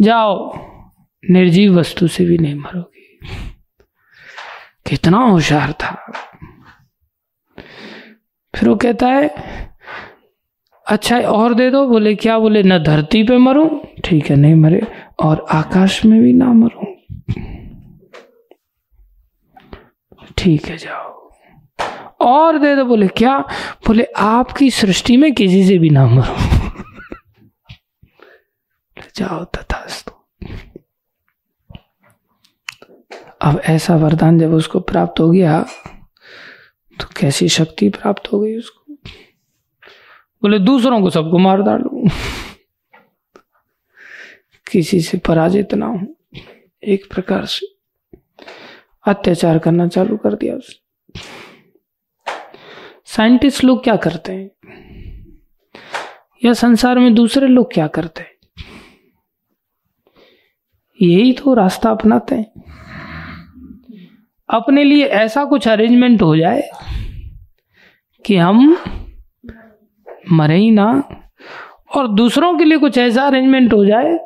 [0.00, 0.58] जाओ,
[1.30, 3.18] निर्जीव वस्तु से भी नहीं मरोगी।
[4.86, 6.12] कितना होशियार था।
[8.54, 9.34] फिर वो कहता है
[10.86, 12.38] अच्छा और दे दो। बोले, क्या?
[12.38, 14.86] बोले, न धरती पे मरूं। ठीक है, नहीं मरे।
[15.20, 16.84] और आकाश में भी ना मरूं।
[20.38, 21.30] ठीक है, जाओ।
[22.20, 23.38] और दे दो। बोले, क्या?
[23.86, 26.36] बोले, आपकी सृष्टि में किसी से भी ना मरूं।
[29.16, 30.12] जाओ, तथास्तु।
[33.42, 35.66] अब ऐसा वरदान जब उसको प्राप्त हो गया
[37.00, 38.81] तो कैसी शक्ति प्राप्त हो गई उसको?
[40.42, 42.08] बोले, दूसरों को सबको मार डालू।
[44.72, 46.00] किसी से पराजित ना हो।
[46.84, 47.66] एक प्रकार से
[49.06, 50.82] अत्याचार करना चालू कर दिया उसने।
[53.04, 54.50] साइंटिस्ट लोग क्या करते हैं?
[56.44, 58.32] या संसार में दूसरे लोग क्या करते हैं?
[61.02, 62.62] यही तो रास्ता अपनाते हैं।
[64.48, 66.70] अपने लिए ऐसा कुछ अरेंजमेंट हो जाए
[68.26, 68.76] कि हम
[70.30, 70.86] मरे ही ना।
[71.96, 74.16] और दूसरों के लिए कुछ ऐसा अरेंजमेंट हो जाए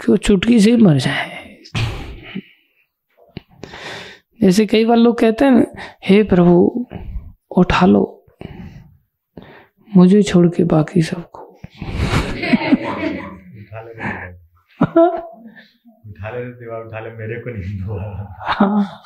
[0.00, 1.36] कि वो चुटकी से मर जाए।
[4.40, 5.66] जैसे कई बार लोग कहते हैं
[6.04, 6.86] हे प्रभु
[7.56, 8.04] उठा लो।
[9.96, 11.40] मुझे छोड़ के बाकी सबको।
[16.08, 17.78] उठा ले दीवार उठा ले मेरे को नहीं
[18.48, 19.02] हाँ।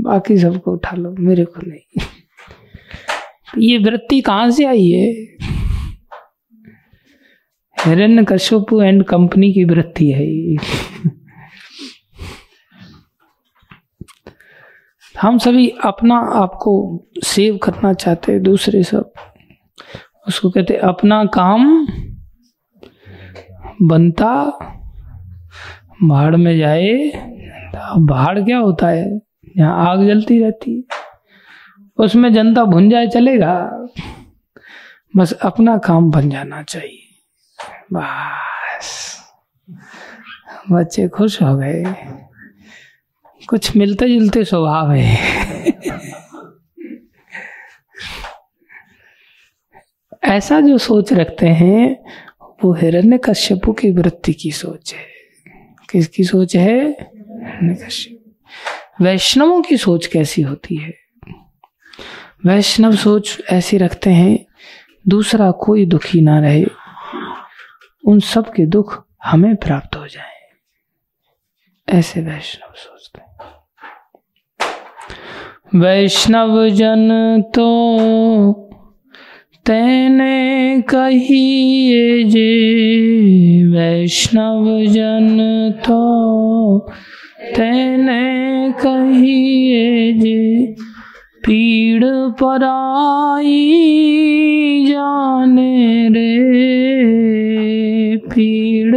[0.00, 2.02] बाकी सबको उठा लो, मेरे को नहीं।
[3.58, 5.12] ये वृत्ति कहाँ से आई है?
[7.86, 10.56] हिरण्य कश्यप एंड कंपनी की वृत्ति है
[15.20, 19.12] हम सभी अपना आपको सेव करना चाहते हैं, दूसरे सब।
[20.28, 21.86] उसको कहते अपना काम
[23.82, 24.44] बनता,
[26.02, 26.94] भाड़ में जाए,
[27.98, 29.27] भाड़ क्या होता है?
[29.58, 30.82] यहाँ आग जलती रहती है,
[31.96, 33.86] उसमें जनता भुन जाए, चलेगा।
[35.16, 36.98] बस अपना काम बन जाना चाहिए।
[37.92, 39.18] बस।
[40.72, 41.84] बच्चे खुश हो गए।
[43.48, 45.18] कुछ मिलते जुलते स्वभाव है।
[50.24, 52.04] ऐसा जो सोच रखते हैं,
[52.64, 55.06] वो हिरण्य कश्यपु की वृत्ति की सोच है।
[55.90, 57.10] किसकी सोच है?
[59.00, 60.94] वैष्णवों की सोच कैसी होती है?
[62.46, 64.46] वैष्णव सोच ऐसी रखते हैं,
[65.08, 66.64] दूसरा कोई दुखी ना रहे।
[68.06, 70.38] उन सब के दुख हमें प्राप्त हो जाए।
[71.98, 73.18] ऐसे वैष्णव सोचते
[75.78, 78.52] वैष्णव जन तो
[79.66, 82.52] तेने कहिए जे।
[83.66, 85.38] वैष्णव जन
[85.86, 85.98] तो
[87.38, 90.74] तेने कहिए जे
[91.46, 92.04] पीड़
[92.40, 93.54] पराई
[94.88, 96.34] जाने रे,
[98.16, 98.96] पीड़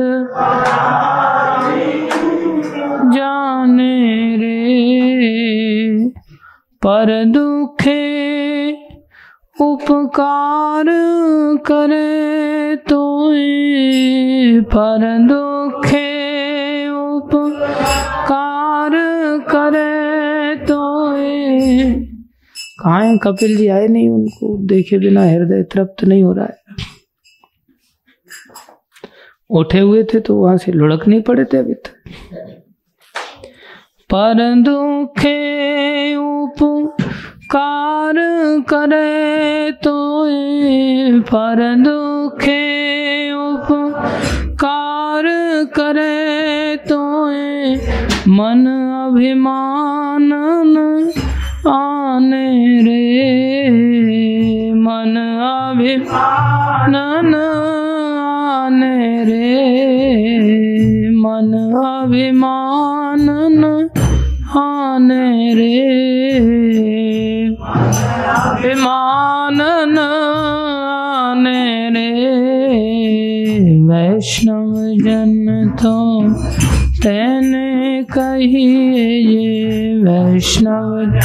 [3.13, 6.09] जाने रे।
[6.81, 8.01] पर दुखे
[9.61, 10.85] उपकार
[11.71, 13.01] करे तो
[14.73, 15.50] पर दुखे
[22.81, 23.17] कहा है?
[23.17, 26.59] कपिल जी आए नहीं उनको। देखे बिना हृदय तृप्त नहीं हो रहा है।
[29.49, 31.93] उठे हुए थे तो वहाँ से लुढ़क नहीं पड़े थे अभी तक।
[34.09, 38.13] पर दुखे उपकार
[38.69, 40.25] करे तो
[41.31, 45.23] पर दुखे उपकार
[45.75, 46.99] करे तो
[48.31, 48.65] मन
[49.07, 50.31] अभिमान
[51.67, 52.47] आने
[52.83, 53.03] रे
[54.75, 56.95] मन अभिमान
[57.35, 59.51] आने रे
[61.17, 61.53] मन
[61.85, 63.27] अभिमान
[64.57, 65.77] आने रे
[68.41, 69.61] अभिमान
[69.99, 72.09] आने रे।
[73.87, 74.71] वैष्णव
[75.03, 75.35] जन
[75.83, 75.95] तो
[77.01, 81.19] तेने कहिए ये वैष्णव।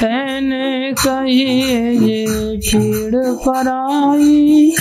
[0.00, 2.26] तेने कहिए ये
[2.56, 4.72] पीड़ पराई।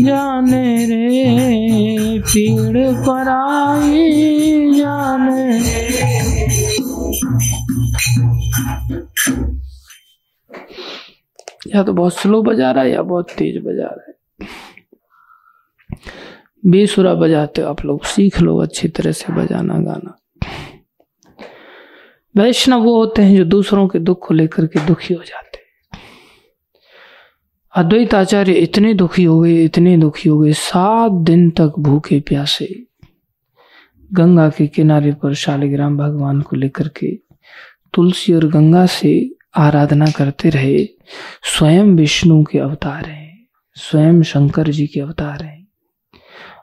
[0.00, 4.02] जाने रे पीड़ पराई,
[4.74, 5.56] जाने।
[11.76, 14.15] या तो बहुत स्लो बजा रहा है या बहुत तेज बजा रहा है।
[16.66, 20.16] बेसुरा बजाते हो आप लोग। सीख लो अच्छी तरह से बजाना, गाना।
[22.36, 25.46] वैष्णव वो होते हैं जो दूसरों के दुख को लेकर के दुखी हो जाते
[27.76, 32.86] अद्वैत आचार्य इतने दुखी हो गए, इतने दुखी हो गए, सात दिन तक भूखे प्यासे।
[34.12, 37.18] गंगा के किनारे पर शालिग्राम भगवान को लेकर के
[37.94, 40.84] तुलसी और गंगा से आराधना करते रहे,
[41.58, 45.55] स्वयं विष्णु के अवतार हैं, स्वयं शंकर जी के अवतार हैं।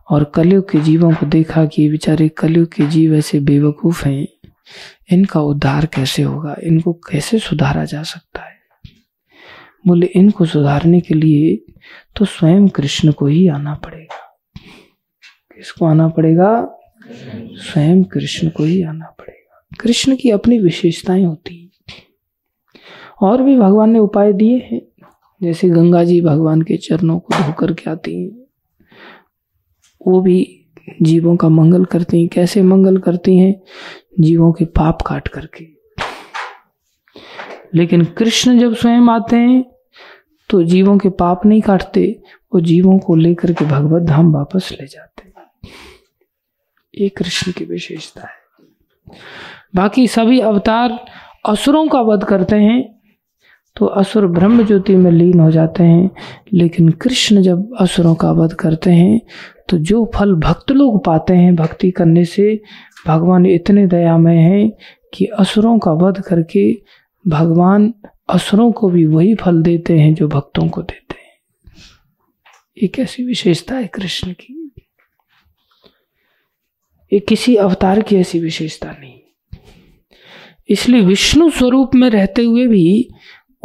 [0.10, 4.28] और कलयुग के जीवों को देखा कि बेचारे कलयुग के जीव ऐसे बेवकूफ़ हैं।
[5.12, 6.56] इनका उद्धार कैसे होगा?
[6.64, 8.54] इनको कैसे सुधारा जा सकता है?
[9.88, 11.74] बोले, इनको सुधारने के लिए
[12.16, 14.39] तो स्वयं कृष्ण को ही आना पड़ेगा।
[15.56, 16.80] किसको आना पड़ेगा?
[17.56, 21.72] स्वयं कृष्ण को ही आना पड़ेगा। कृष्ण की अपनी विशेषताएँ होती
[23.22, 24.82] और भी भगवान ने उपाय दिए हैं।
[25.43, 28.43] जैसे गंगा जी भगवान के चरणों को धोकर के आती हैं।
[30.08, 30.66] वो भी
[31.01, 33.62] जीवों का मंगल करती हैं। कैसे मंगल करती हैं?
[34.20, 35.68] जीवों के पाप काट करके।
[37.76, 39.66] लेकिन कृष्ण जब स्वयं आते हैं
[40.49, 42.24] तो जीवों के पाप नहीं काटते,
[42.54, 45.24] वो जीवों को लेकर के भगवत धाम वापस ले जाते
[47.01, 48.36] ये कृष्ण की विशेषता है।
[49.76, 51.06] बाकी सभी अवतार
[51.45, 53.01] असुरों का वध करते हैं
[53.76, 56.12] तो असुर ब्रह्म ज्योति में लीन हो जाते हैं।
[56.54, 59.22] लेकिन कृष्ण जब असुरों का वध करते हैं
[59.70, 62.61] तो जो फल भक्त लोग पाते हैं भक्ति करने से,
[63.07, 64.72] भगवान इतने दयामय हैं
[65.14, 66.82] कि असुरों का वध करके
[67.28, 67.93] भगवान
[68.30, 71.39] असुरों को भी वही फल देते हैं जो भक्तों को देते हैं।
[72.82, 74.72] ये कैसी विशेषता है कृष्ण की?
[77.14, 79.20] ये किसी अवतार की ऐसी विशेषता नहीं।
[80.70, 83.09] इसलिए विष्णु स्वरूप में रहते हुए भी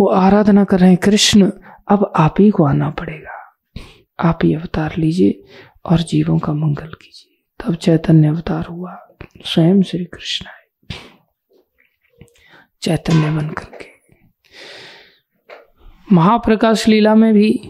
[0.00, 1.50] वो आराधना कर रहे हैं, कृष्ण,
[1.88, 3.44] अब आप ही को आना पड़ेगा।
[4.20, 5.42] आप ही अवतार लीजिए।
[5.88, 9.08] और जीवों का मंगल कीजिए। तब चैतन्य अवतार हुआ।
[9.44, 10.58] स्वयं श्री कृष्ण है
[12.82, 13.86] चैतन्य बन करके।
[16.12, 17.60] महाप्रकाश लीला में भी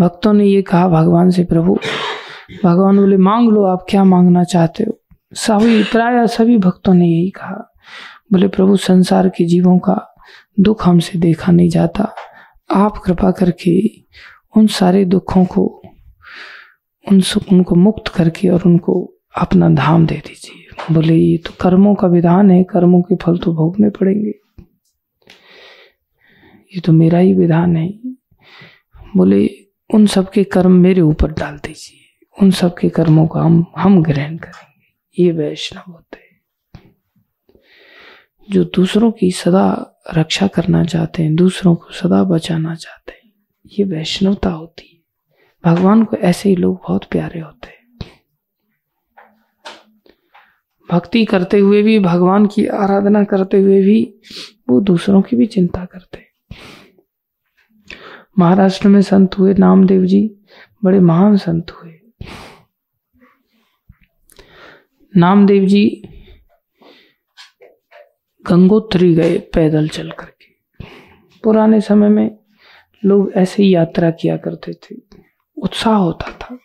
[0.00, 1.78] भक्तों ने ये कहा, भगवान से प्रभु,
[2.64, 5.00] भगवान बोले, मांग लो, आप क्या मांगना चाहते हो?
[5.32, 7.72] सभी, प्राय सभी भक्तों ने यही कहा।
[8.32, 10.14] बोले, प्रभु, संसार के जीवों का
[10.60, 12.14] दुख हमसे देखा नहीं जाता।
[12.74, 13.88] आप कृपा करके
[14.56, 15.82] उन सारे दुखों को
[17.12, 22.06] उन उनको मुक्त करके और उनको अपना धाम दे दीजिए। बोले, ये तो कर्मों का
[22.06, 24.32] विधान है, कर्मों के फल तो भोगने पड़ेंगे।
[26.74, 27.88] ये तो मेरा ही विधान है।
[29.16, 29.50] बोले,
[29.94, 32.00] उन सबके कर्म मेरे ऊपर डाल दीजिए।
[32.42, 36.24] उन सबके कर्मों का हम हम ग्रहण करेंगे। ये वैष्णव होते
[38.50, 43.32] जो दूसरों की सदा रक्षा करना चाहते हैं, दूसरों को सदा बचाना चाहते हैं,
[43.78, 44.93] ये वैष्णवता होती है।
[45.64, 47.98] भगवान को ऐसे ही लोग बहुत प्यारे होते हैं।
[50.90, 54.14] भक्ति करते हुए भी, भगवान की आराधना करते हुए भी,
[54.68, 56.24] वो दूसरों की भी चिंता करते
[58.38, 60.36] महाराष्ट्र में संत हुए, नामदेव जी
[60.84, 62.00] बड़े महान संत हुए।
[65.16, 66.02] नामदेव जी
[68.46, 70.54] गंगोत्री गए पैदल चल करके।
[71.44, 72.38] पुराने समय में
[73.04, 75.13] लोग ऐसे ही यात्रा किया करते थे।
[75.56, 76.58] उत्साह होता था।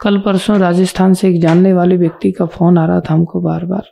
[0.00, 3.64] कल परसों राजस्थान से एक जानने वाले व्यक्ति का फ़ोन आ रहा था हमको बार
[3.64, 3.84] बार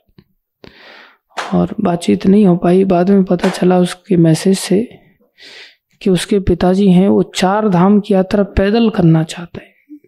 [1.54, 4.88] और बातचीत नहीं हो पाई। बाद में पता चला उसके मैसेज से
[6.02, 10.00] कि उसके पिताजी हैं, वो चार धाम की यात्रा पैदल करना चाहते हैं।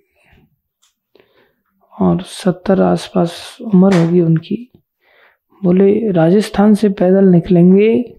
[2.01, 4.73] और सत्तर आसपास उम्र होगी उनकी।
[5.65, 8.17] बोले, राजस्थान से पैदल निकलेंगे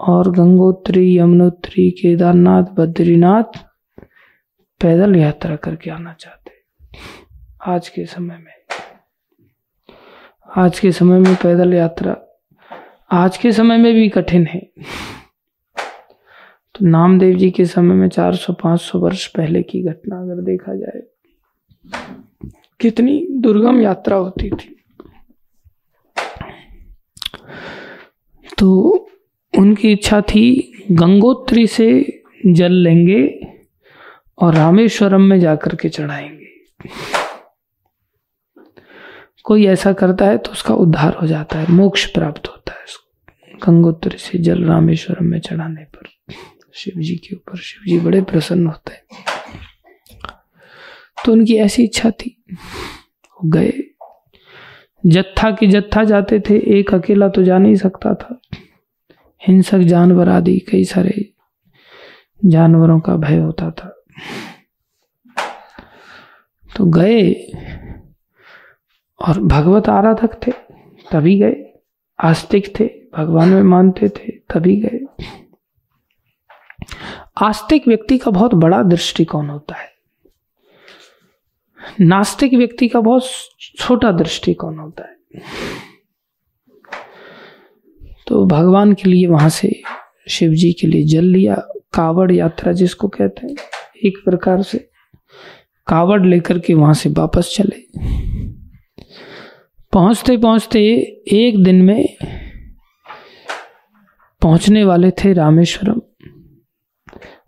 [0.00, 3.67] और गंगोत्री, यमुनोत्री, केदारनाथ, बद्रीनाथ
[4.80, 6.50] पैदल यात्रा करके आना चाहते
[7.66, 8.52] आज के समय में।
[10.56, 12.16] आज के समय में पैदल यात्रा,
[13.12, 14.60] आज के समय में भी कठिन है।
[16.74, 21.02] तो नामदेव जी के समय में 400-500 वर्ष पहले की घटना अगर देखा जाए,
[22.80, 24.74] कितनी दुर्गम यात्रा होती थी।
[28.58, 29.08] तो
[29.54, 33.20] उनकी इच्छा थी, गंगोत्री से जल लेंगे
[34.38, 36.46] और रामेश्वरम में जाकर के चढ़ाएँगे।
[39.44, 43.66] कोई ऐसा करता है तो उसका उद्धार हो जाता है, मोक्ष प्राप्त होता है उसको।
[43.66, 46.34] गंगोत्री से जल रामेश्वरम में चढ़ाने पर
[46.74, 49.02] शिव जी के ऊपर शिव जी बड़े प्रसन्न होते हैं।
[51.24, 53.72] तो उनकी ऐसी इच्छा थी, वो गए।
[55.06, 58.40] जत्था की जत्था जाते थे, एक अकेला तो जा नहीं सकता था।
[59.46, 61.32] हिंसक जानवर आदि, कई सारे
[62.44, 63.97] जानवरों का भय होता था।
[66.76, 67.32] तो गए
[69.28, 70.52] और भगवत आराधक थे,
[71.12, 71.80] तभी गए।
[72.24, 75.24] आस्तिक थे, भगवान में मानते थे, तभी गए।
[77.42, 79.92] आस्तिक व्यक्ति का बहुत बड़ा दृष्टिकोण होता है।
[82.00, 83.22] नास्तिक व्यक्ति का बहुत
[83.60, 85.16] छोटा दृष्टिकोण होता है।
[88.26, 89.82] तो भगवान के लिए वहाँ से
[90.28, 91.54] शिव जी के लिए जल लिया,
[91.94, 93.56] कावड़ यात्रा जिसको कहते हैं।
[94.04, 94.90] एक प्रकार से
[95.86, 97.80] कावड़ लेकर के वहाँ से वापस चले।
[99.92, 100.80] पहुँचते पहुँचते
[101.32, 102.16] एक दिन में
[104.42, 106.00] पहुँचने वाले थे रामेश्वरम।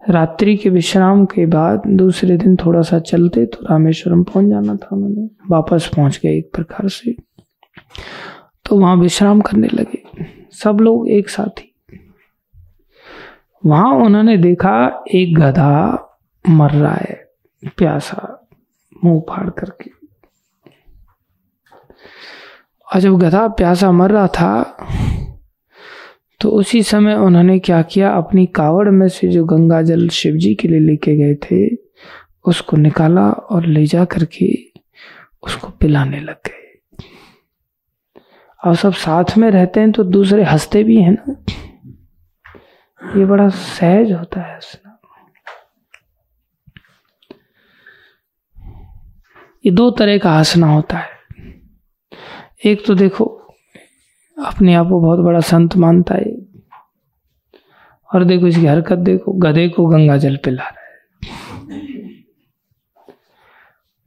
[0.09, 4.89] रात्रि के विश्राम के बाद दूसरे दिन थोड़ा सा चलते तो रामेश्वरम पहुँच जाना था
[4.93, 7.13] उन्होंने। वापस पहुँच गए एक प्रकार से।
[8.67, 10.03] तो वहाँ विश्राम करने लगे।
[10.53, 11.75] सब लोग एक साथ ही।
[13.67, 16.07] वहाँ उन्होंने देखा एक गधा
[16.45, 17.15] मर रहा है,
[17.77, 18.49] प्यासा,
[19.05, 19.91] मुँह फाड़ करके।
[22.87, 24.87] और जब गधा प्यासा मर रहा था
[26.41, 28.11] तो उसी समय उन्होंने क्या किया?
[28.11, 31.77] अपनी कावड़ में से जो गंगा जल शिव जी के लिए लेके गए थे,
[32.45, 34.49] उसको निकाला और ले जा करके
[35.43, 36.79] उसको पिलाने लग गए।
[38.65, 41.45] और सब साथ में रहते हैं तो दूसरे हँसते भी हैं ना।
[43.17, 44.90] ये बड़ा सहज होता है हंसना।
[49.65, 51.09] ये दो तरह का हंसना होता है।
[52.67, 53.25] एक तो देखो,
[54.37, 56.33] अपने आप को बहुत बड़ा संत मानता है,
[58.11, 60.89] और देखो इसकी हरकत देखो, गधे को गंगा जल पिला रहा है।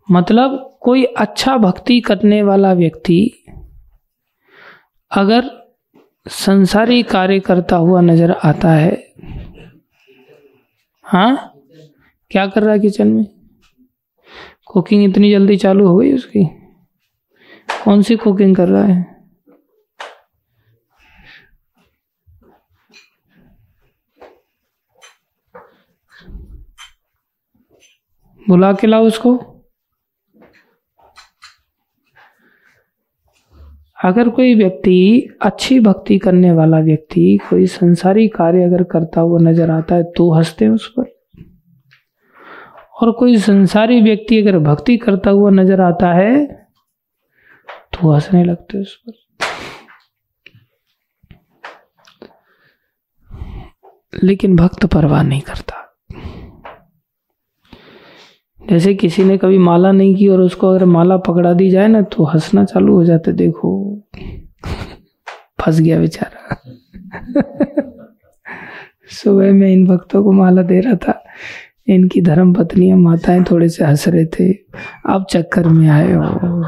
[0.08, 3.20] मतलब कोई अच्छा भक्ति करने वाला व्यक्ति
[5.12, 5.50] अगर
[6.26, 8.92] संसारी कार्य करता हुआ नज़र आता है
[11.06, 11.54] हाँ?
[12.32, 13.26] क्या कर रहा है किचन में?
[14.74, 16.44] कुकिंग इतनी जल्दी चालू हो गई उसकी।
[17.84, 19.14] कौन सी कुकिंग कर रहा है?
[28.50, 29.36] बुला के लाओ उसको।
[34.06, 39.72] अगर कोई व्यक्ति, अच्छी भक्ति करने वाला व्यक्ति, कोई संसारी कार्य अगर करता हुआ नज़र
[39.72, 41.13] आता है तो हँसते हैं उस पर।
[43.02, 46.46] और कोई संसारी व्यक्ति अगर भक्ति करता हुआ नज़र आता है
[47.94, 49.12] तो हंसने लगते उस पर।
[54.24, 55.80] लेकिन भक्त परवाह नहीं करता।
[58.70, 62.02] जैसे किसी ने कभी माला नहीं की और उसको अगर माला पकड़ा दी जाए ना
[62.02, 64.02] तो हंसना चालू हो जाते, देखो।
[65.62, 66.62] फंस गया बेचारा।
[69.08, 71.23] सुबह में इन भक्तों को माला दे रहा था।
[71.88, 74.54] इनकी धर्म पत्नियाँ माताएँ थोड़े से हंस रहे थे।
[75.10, 76.64] अब चक्कर में आए हो।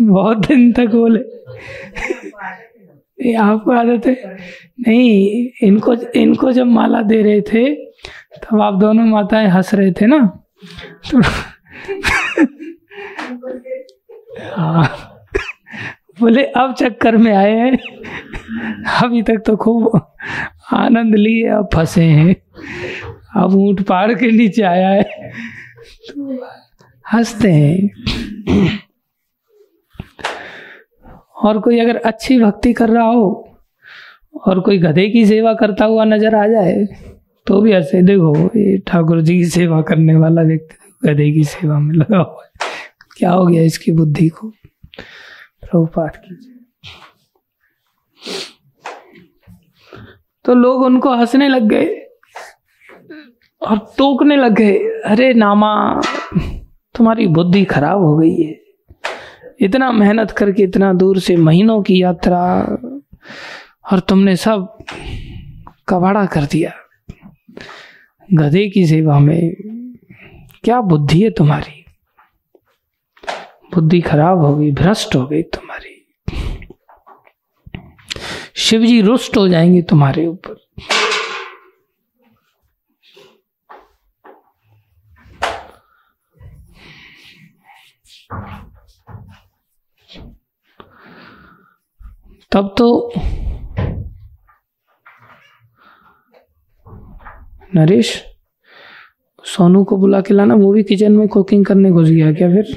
[0.00, 1.20] बहुत दिन तक बोले।
[3.34, 4.36] आपको आदत है?
[4.88, 7.74] नहीं इनको इनको जब माला दे रहे थे
[8.42, 10.42] तब आप दोनों माताएँ हंस रहे थे ना?
[11.10, 11.20] तो
[14.56, 15.15] हाँ।
[16.16, 17.76] बोले, अब चक्कर में आए हैं।
[19.02, 19.90] अभी तक तो खूब
[20.72, 22.34] आनंद लिए, अब फंसे हैं।
[23.36, 25.02] अब ऊँट पहाड़ के नीचे आया है।
[26.08, 26.38] तो
[27.04, 27.90] हँसते हैं।
[31.44, 33.42] और कोई अगर अच्छी भक्ति कर रहा हो,
[34.46, 36.86] और कोई गधे की सेवा करता हुआ नज़र आ जाए
[37.46, 41.78] तो भी ऐसे देखो, ये ठाकुर जी की सेवा करने वाला व्यक्ति गधे की सेवा
[41.78, 42.68] में लगा हुआ है।
[43.18, 44.52] क्या हो गया इसकी बुद्धि को?
[45.62, 46.54] प्रभुपाठ कीजिए
[50.44, 51.86] तो लोग उनको हंसने लग गए
[53.62, 56.00] और टोकने लग गए, अरे नामा,
[56.94, 58.54] तुम्हारी बुद्धि खराब हो गई है।
[59.60, 62.42] इतना मेहनत करके, इतना दूर से महीनों की यात्रा
[63.92, 64.78] और तुमने सब
[65.88, 66.72] कबाड़ा कर दिया।
[68.28, 69.54] गधे की सेवा में
[70.64, 71.85] क्या बुद्धि है तुम्हारी?
[73.74, 75.92] बुद्धि खराब हो गई, भ्रष्ट हो गई तुम्हारी।
[78.54, 80.54] शिव जी रुष्ट हो जाएँगे तुम्हारे ऊपर।
[92.52, 93.12] तब तो
[97.74, 98.24] नरेश,
[99.44, 102.76] सोनू को बुला के लाना, वो भी किचन में कुकिंग करने घुस गया क्या फिर?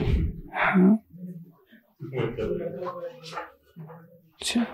[0.60, 1.06] हाँ।
[4.34, 4.66] अच्छा।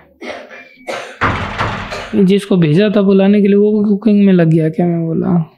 [2.23, 4.85] जिसको भेजा था बुलाने के लिए, वो कुकिंग में लग गया क्या?
[4.87, 5.51] मैं बोला।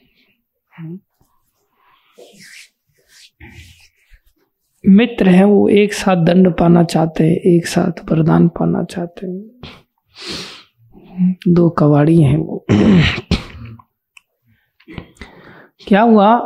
[4.87, 9.61] मित्र हैं वो, एक साथ दंड पाना चाहते हैं, एक साथ वरदान पाना चाहते हैं।
[11.47, 12.65] दो कवाड़ी हैं वो।
[15.87, 16.39] क्या हुआ?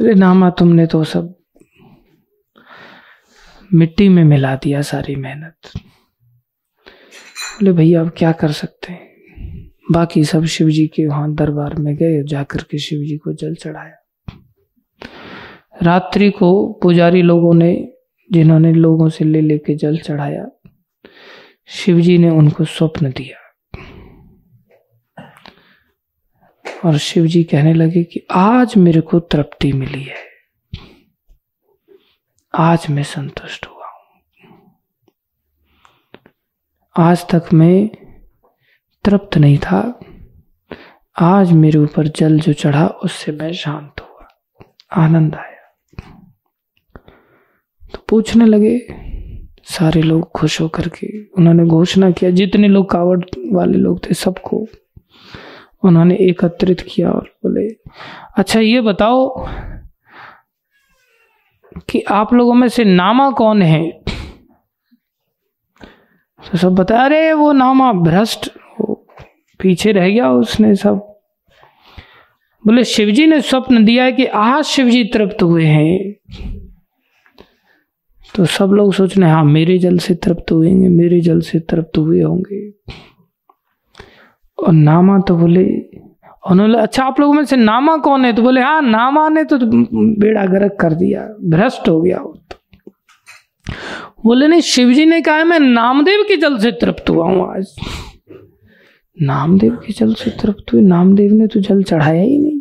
[0.00, 1.43] बोले, नामा, तुमने तो सब
[3.74, 5.56] मिट्टी में मिला दिया सारी मेहनत।
[7.54, 9.14] बोले, भैया, अब क्या कर सकते हैं?
[9.90, 13.54] बाकी सब शिव जी के वहाँ दरबार में गए, जाकर के शिव जी को जल
[13.54, 13.96] चढ़ाया।
[15.82, 17.92] रात्रि को पुजारी लोगों ने,
[18.32, 20.46] जिन्होंने लोगों से ले लेके जल चढ़ाया
[21.66, 23.40] शिव जी ने उनको स्वप्न दिया।
[26.84, 30.33] और शिव जी कहने लगे कि आज मेरे को तृप्ति मिली है।
[32.58, 34.22] आज मैं संतुष्ट हुआ हूँ।
[36.96, 37.88] आज तक मैं
[39.04, 40.00] तृप्त नहीं था।
[41.20, 44.28] आज मेरे ऊपर जल जो चढ़ा, उससे मैं शांत हुआ।
[45.04, 45.90] आनंद आया।
[47.92, 48.80] तो पूछने लगे,
[49.64, 54.66] सारे लोग खुश होकर के, उन्होंने घोषणा किया, जितने लोग कावड़ वाले लोग थे सबको
[55.84, 57.68] उन्होंने एकत्रित किया और बोले
[58.38, 59.46] अच्छा ये बताओ
[61.90, 63.90] कि आप लोगों में से नामा कौन है?
[66.52, 68.52] तो सब बता अरे, वो नामा भ्रष्ट
[69.58, 71.20] पीछे रह गया उसने सब।
[72.66, 76.14] बोले, शिवजी ने स्वप्न दिया है कि आज शिवजी तृप्त हुए हैं।
[78.36, 81.98] तो सब लोग सोच रहे हाँ मेरे जल से तृप्त हुएँगे, मेरे जल से तृप्त
[81.98, 82.70] हुए होंगे।
[84.66, 85.83] और नामा तो बोले
[86.44, 88.32] उन्होंने अच्छा आप लोगों में से नामा कौन है?
[88.32, 93.72] तो बोले हाँ नामा ने तो बेड़ा गर्क कर दिया, भ्रष्ट हो गया वो तो।
[94.24, 97.74] बोले, नहीं, शिवजी ने कहा मैं नामदेव के जल से तृप्त हुआ हूँ आज।
[99.16, 102.60] नामदेव के जल से तृप्त हुए, नामदेव ने तो जल चढ़ाया ही नहीं।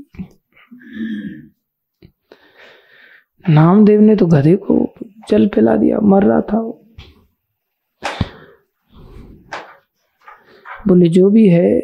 [3.45, 4.93] नामदेव ने तो गधे को
[5.29, 6.61] जल पिला दिया, मर रहा था
[10.87, 11.79] बोले, जो भी है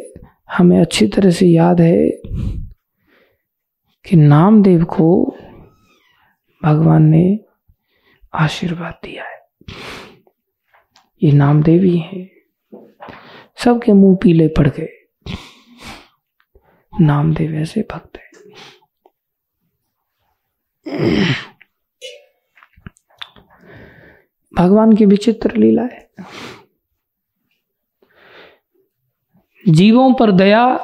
[0.52, 2.10] हमें अच्छी तरह से याद है
[4.06, 5.38] कि नामदेव को
[6.64, 7.40] भगवान ने
[8.34, 9.40] आशीर्वाद दिया है।
[11.24, 12.30] ये नामदेव ही। है
[13.64, 15.10] सबके मुँह पीले पड़ गए।
[17.02, 18.30] नामदेव ऐसे भक्त है।
[24.56, 26.12] भगवान की विचित्र लीला है।
[29.70, 30.80] जीवों पर दया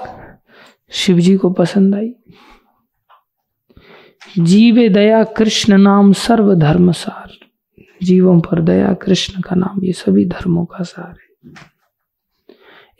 [0.90, 2.16] शिव जी को पसंद आई।
[4.40, 7.32] जीवे दया कृष्ण नाम सर्व धर्म सार।
[8.04, 11.54] जीवों पर दया कृष्ण का नाम, ये सभी धर्मों का सार है।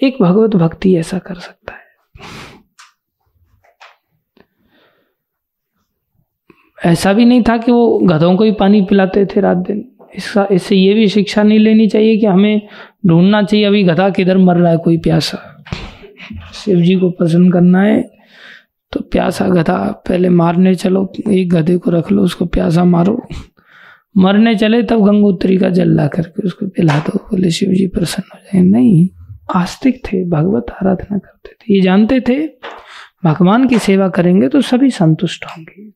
[0.08, 1.86] एक भगवत भक्ति ऐसा कर सकता है।
[6.86, 10.48] ऐसा भी नहीं था कि वो गधों को ही पानी पिलाते थे रात दिन। इसका,
[10.52, 12.68] इससे ये भी शिक्षा नहीं लेनी चाहिए कि हमें
[13.08, 15.52] ढूंढना चाहिए, अभी गधा किधर मर रहा है, कोई प्यासा।
[16.56, 18.12] शिव जी को पसंद करना है।
[18.92, 23.28] तो प्यासा गधा, पहले मारने चलो, एक गधे को रख लो, उसको प्यासा मारो।
[24.18, 28.30] मरने चले, तब गंगोत्री का जल ला करके उसको पिला दो। बोले, शिव जी प्रसन्न
[28.34, 29.10] हो जाए नहीं,
[29.56, 32.48] आस्तिक थे, भगवत आराधना करते थे। ये जानते थे,
[33.26, 35.92] भगवान की सेवा करेंगे तो सभी संतुष्ट होंगे।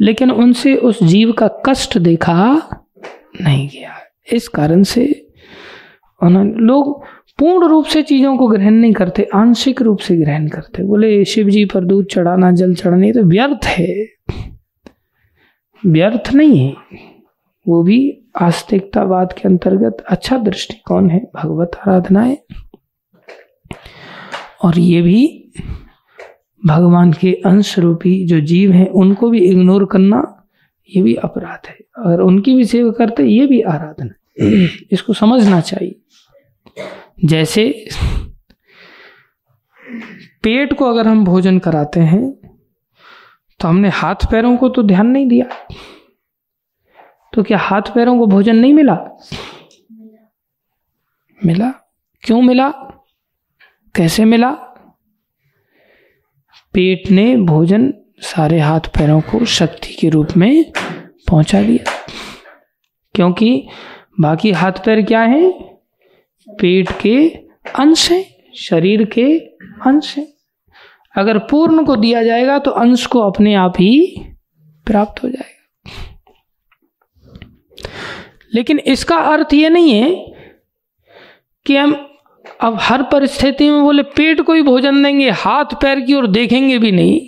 [0.00, 2.68] लेकिन उनसे उस जीव का कष्ट देखा
[3.40, 3.92] नहीं गया।
[4.32, 5.28] इस कारण से
[6.22, 7.02] उन्होंने, लोग
[7.38, 11.48] पूर्ण रूप से चीज़ों को ग्रहण नहीं करते, आंशिक रूप से ग्रहण करते। बोले शिव
[11.48, 14.06] जी पर दूध चढ़ाना, जल चढ़ाना तो व्यर्थ है।
[15.86, 16.74] व्यर्थ नहीं है।
[17.68, 22.44] वो भी आस्तिकतावाद के अंतर्गत अच्छा दृष्टिकोण है, भगवत आराधना है।
[24.64, 25.44] और ये भी
[26.66, 30.46] भगवान के अंश रूपी जो जीव हैं, उनको भी इग्नोर करना,
[30.96, 34.14] ये भी अपराध है। अगर उनकी भी सेवा करते, ये भी आराधना
[34.92, 36.00] इसको समझना चाहिए।
[37.24, 37.88] जैसे
[40.42, 42.30] पेट को अगर हम भोजन कराते हैं
[43.60, 45.46] तो हमने हाथ पैरों को तो ध्यान नहीं दिया।
[47.32, 48.98] तो क्या हाथ पैरों को भोजन नहीं मिला?
[51.46, 51.70] मिला।
[52.22, 52.68] क्यों मिला?
[53.94, 54.50] कैसे मिला?
[56.72, 60.72] पेट ने भोजन सारे हाथ पैरों को शक्ति के रूप में
[61.28, 61.92] पहुँचा दिया।
[63.14, 63.68] क्योंकि
[64.20, 65.68] बाकी हाथ पैर क्या है?
[66.50, 67.28] पेट के
[67.78, 68.24] अंश हैं,
[68.54, 69.38] शरीर के
[69.86, 70.26] अंश हैं।
[71.16, 74.24] अगर पूर्ण को दिया जाएगा तो अंश को अपने आप ही
[74.86, 75.54] प्राप्त हो जाएगा।
[78.54, 80.34] लेकिन इसका अर्थ यह नहीं है
[81.66, 82.04] कि हम
[82.60, 86.78] अब हर परिस्थिति में बोले, पेट को ही भोजन देंगे, हाथ पैर की ओर देखेंगे
[86.78, 87.20] भी नहीं।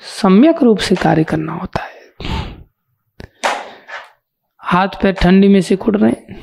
[0.00, 1.91] सम्यक रूप से कार्य करना होता है।
[4.72, 6.34] हाथ पैर ठंडी में से खुड़ रहे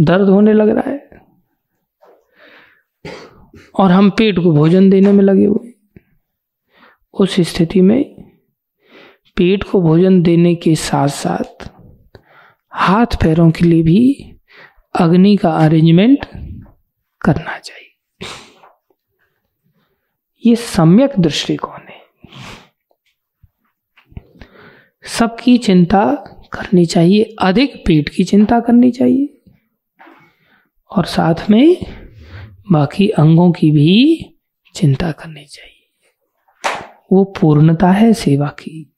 [0.00, 1.10] दर्द होने लग रहा है।
[3.78, 5.74] और हम पेट को भोजन देने में लगे हुए
[7.12, 8.30] उस स्थिति में
[9.36, 11.70] पेट को भोजन देने के साथ साथ
[12.70, 14.34] हाथ पैरों के लिए भी
[14.94, 16.26] अग्नि का अरेंजमेंट
[17.20, 17.96] करना चाहिए।
[20.46, 21.98] ये सम्यक दृष्टिकोण है।
[25.04, 29.34] सबकी चिंता करनी चाहिए, अधिक पेट की चिंता करनी चाहिए।
[30.90, 31.76] और साथ में
[32.72, 34.34] बाकी अंगों की भी
[34.74, 35.74] चिंता करनी चाहिए।
[37.12, 38.94] वो पूर्णता है सेवा की।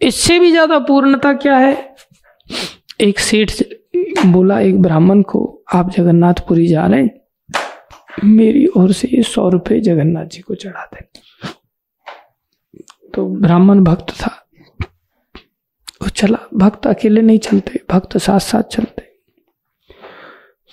[0.00, 1.94] इससे भी ज़्यादा पूर्णता क्या है?
[3.00, 3.52] एक सेठ
[4.26, 7.10] बोला, एक ब्राह्मण को, आप जगन्नाथपुरी जा रहे हैं?
[8.24, 11.11] मेरी ओर से सौ रुपये जगन्नाथ जी को चढ़ा दें।
[13.14, 14.46] तो ब्राह्मण भक्त था।
[16.02, 19.02] वो चला। भक्त अकेले नहीं चलते, भक्त साथ साथ चलते।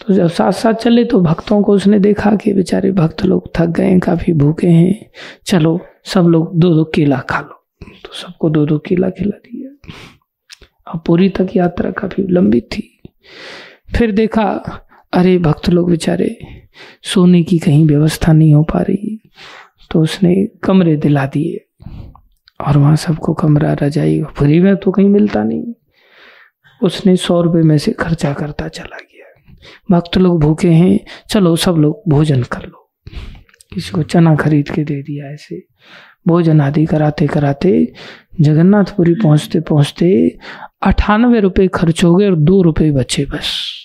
[0.07, 3.65] तो जब साथ साथ चले तो भक्तों को उसने देखा कि बेचारे भक्त लोग थक
[3.65, 5.11] गए काफ़ी भूखे हैं।
[5.45, 9.91] चलो, सब लोग दो दो केला खा लो। तो सबको दो दो केला खिला दिया।
[10.87, 13.01] अब पूरी तक यात्रा काफ़ी लंबी थी।
[13.97, 14.45] फिर देखा,
[15.13, 16.39] अरे भक्त लोग बेचारे,
[17.03, 19.31] सोने की कहीं व्यवस्था नहीं हो पा रही।
[19.91, 21.68] तो उसने कमरे दिला दिए।
[22.68, 25.74] और वहाँ सबको कमरा रजाई फ्री में तो कहीं मिलता नहीं।
[26.84, 29.55] उसने सौ रुपये में से खर्चा करता चला गया।
[29.91, 30.99] भक्त लोग भूखे हैं,
[31.30, 32.91] चलो सब लोग भोजन कर लो।
[33.74, 35.64] किसी को चना खरीद के दे दिया ऐसे।
[36.28, 37.93] भोजन आदि कराते कराते
[38.41, 40.38] जगन्नाथपुरी पहुँचते पहुँचते
[40.82, 43.78] अठानवे रुपये खर्च हो गए और दो रुपये बचे बस।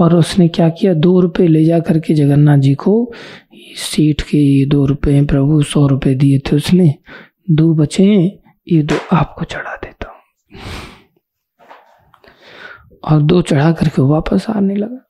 [0.00, 0.94] और उसने क्या किया?
[0.94, 3.12] दो रुपए ले जा करके जगन्नाथ जी को
[3.76, 6.94] सीट के ये दो रुपए हैं प्रभु, सौ रुपए दिए थे उसने।
[7.50, 8.38] दो बचे हैं,
[8.68, 10.60] ये दो आपको चढ़ा देता हूँ।
[13.04, 15.06] और दो चढ़ा करके वापस आने लगा।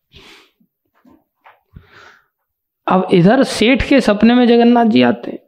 [2.86, 5.38] अब इधर सेठ के सपने में जगन्नाथ जी आते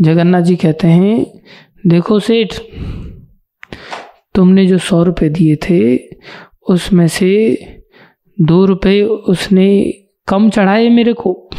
[0.00, 1.40] जगन्नाथ जी कहते हैं,
[1.86, 2.54] देखो सेठ
[4.34, 5.98] तुमने जो सौ रुपये दिए थे,
[6.68, 7.58] उसमें से
[8.40, 9.92] दो रुपये उसने
[10.28, 11.50] कम चढ़ाए मेरे को।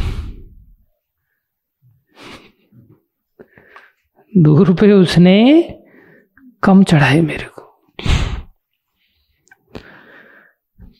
[4.36, 5.62] दो रुपए उसने
[6.62, 7.62] कम चढ़ाए मेरे को।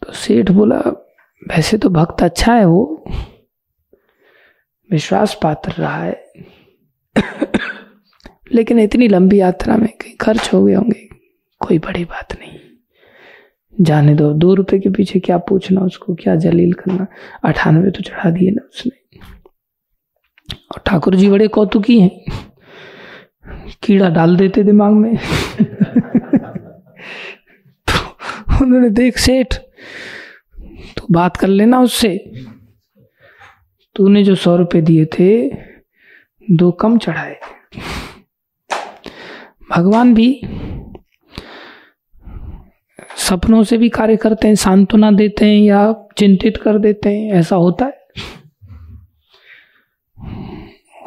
[0.03, 0.79] तो सेठ बोला,
[1.49, 3.05] वैसे तो भक्त अच्छा है वो।
[4.91, 6.33] विश्वास पात्र रहा है।
[8.53, 11.10] लेकिन इतनी लंबी यात्रा में कहीं खर्च हो गए होंगे।
[11.71, 12.59] कोई बड़ी बात नहीं।
[13.81, 16.15] जाने दो। दो रुपए के पीछे क्या पूछना उसको?
[16.15, 17.07] क्या जलील करना?
[17.45, 19.19] अठानवे तो चढ़ा दिए ना उसने।
[20.55, 22.25] और ठाकुर जी बड़े कौतुकी हैं।
[23.83, 25.17] कीड़ा डाल देते दिमाग में।
[27.89, 28.17] तो
[28.65, 29.55] उन्होंने देख सेठ
[30.97, 32.33] तो बात कर लेना उससे।
[33.97, 35.51] तूने जो सौ रुपए दिए थे,
[36.51, 37.37] दो कम चढ़ाए।
[39.71, 40.43] भगवान भी
[43.31, 47.57] सपनों से भी कार्य करते हैं, सांत्वना देते हैं या चिंतित कर देते हैं, ऐसा
[47.57, 48.01] होता है?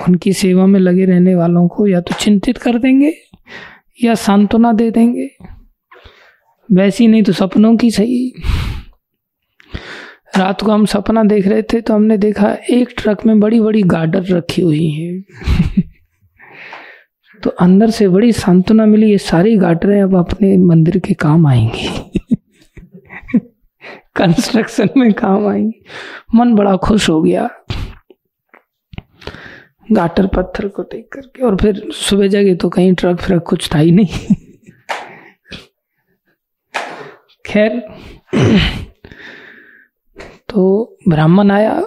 [0.07, 3.13] उनकी सेवा में लगे रहने वालों को या तो चिंतित कर देंगे
[4.03, 5.29] या सांत्वना दे देंगे।
[6.71, 8.33] वैसी नहीं तो सपनों की सही।
[10.37, 13.83] रात को हम सपना देख रहे थे तो हमने देखा एक ट्रक में बड़ी बड़ी
[13.83, 15.21] गार्डर रखी हुई है।
[17.43, 22.19] तो अंदर से बड़ी सांत्वना मिली, ये सारी गाटरें अब अपने मंदिर के काम आएँगी।
[24.15, 25.83] कंस्ट्रक्शन में काम आएँगी।
[26.35, 27.49] मन बड़ा खुश हो गया।
[29.91, 33.79] गाटर पत्थर को देख करके, और फिर सुबह जगे तो कहीं ट्रक फ्रक कुछ था
[33.79, 34.35] ही नहीं।
[37.45, 37.87] खैर
[40.49, 41.83] तो ब्राह्मण आया।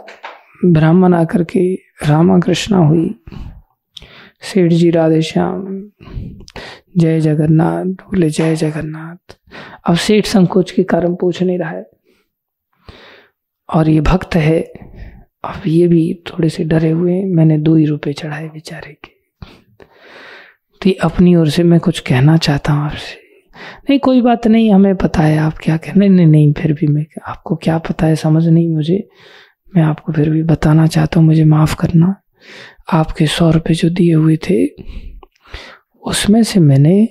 [0.64, 1.74] ब्राह्मण आकर के
[2.06, 3.20] रामा कृष्णा हुई।
[4.52, 5.90] सेठ जी राधे श्याम,
[6.98, 9.36] जय जगन्नाथ, बोले जय जगन्नाथ।
[9.86, 11.90] अब सेठ संकोच के कारण पूछ नहीं रहा है।
[13.74, 14.60] और ये भक्त है,
[15.44, 19.10] अब ये भी थोड़े से डरे हुए मैंने दो ही रुपए चढ़ाए बेचारे के।
[20.82, 23.20] तो अपनी ओर से मैं कुछ कहना चाहता हूँ आपसे।
[23.90, 26.86] नहीं, कोई बात नहीं, हमें पता है आप क्या कह नहीं नहीं नहीं, फिर भी
[26.86, 29.08] मैं आपको क्या पता है, समझ नहीं मुझे।
[29.76, 32.22] मैं आपको फिर भी बताना चाहता हूँ, मुझे माफ़ करना।
[32.88, 34.66] आपके सौ रुपये जो दिए हुए थे,
[36.02, 37.08] उसमें से मैंने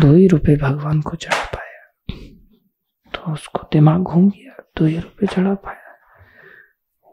[0.00, 2.16] दो ही रुपये भगवान को चढ़ा पाया।
[3.14, 5.94] तो उसको दिमाग घूम गया, दो ही रुपये चढ़ा पाया।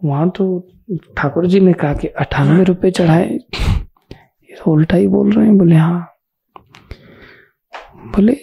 [0.03, 0.67] वहाँ तो
[1.17, 5.57] ठाकुर जी ने कहा कि अठानवे रुपये चढ़ाए। ये तो उल्टा ही बोल रहे हैं,
[5.57, 6.11] बोले हाँ।
[8.05, 8.37] बोले,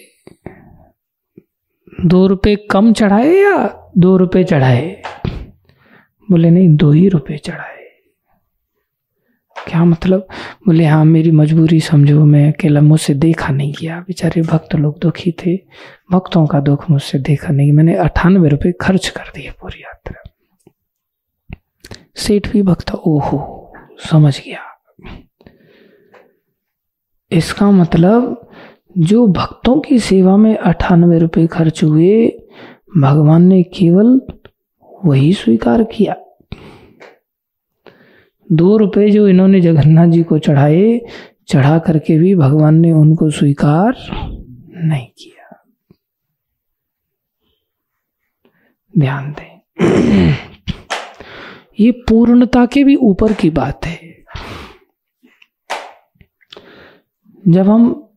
[2.05, 5.03] दो रुपये कम चढ़ाए या दो रुपये चढ़ाए?
[6.31, 7.72] बोले, नहीं, दो ही रुपये चढ़ाए।
[9.67, 10.27] क्या मतलब?
[10.65, 15.31] बोले हाँ मेरी मजबूरी समझो, मैं अकेला मुझसे देखा नहीं गया। बेचारे भक्त लोग दुखी
[15.31, 15.55] थे।
[16.11, 20.29] भक्तों का दुख मुझसे देखा नहीं। मैंने अठानवे रुपये खर्च कर दिए पूरी यात्रा।
[22.15, 23.73] सेठ भी भक्त, ओहो,
[24.11, 24.59] समझ गया।
[27.31, 28.49] इसका मतलब
[28.97, 32.27] जो भक्तों की सेवा में अठानवे रुपये खर्च हुए,
[32.97, 34.21] भगवान ने केवल
[35.05, 36.15] वही स्वीकार किया।
[38.51, 41.01] दो रुपए जो इन्होंने जगन्नाथ जी को चढ़ाए,
[41.47, 43.95] चढ़ा करके भी भगवान ने उनको स्वीकार
[44.75, 45.65] नहीं किया।
[48.99, 49.63] ध्यान दें।
[51.79, 54.23] ये पूर्णता के भी ऊपर की बात है।
[57.47, 58.09] जब हम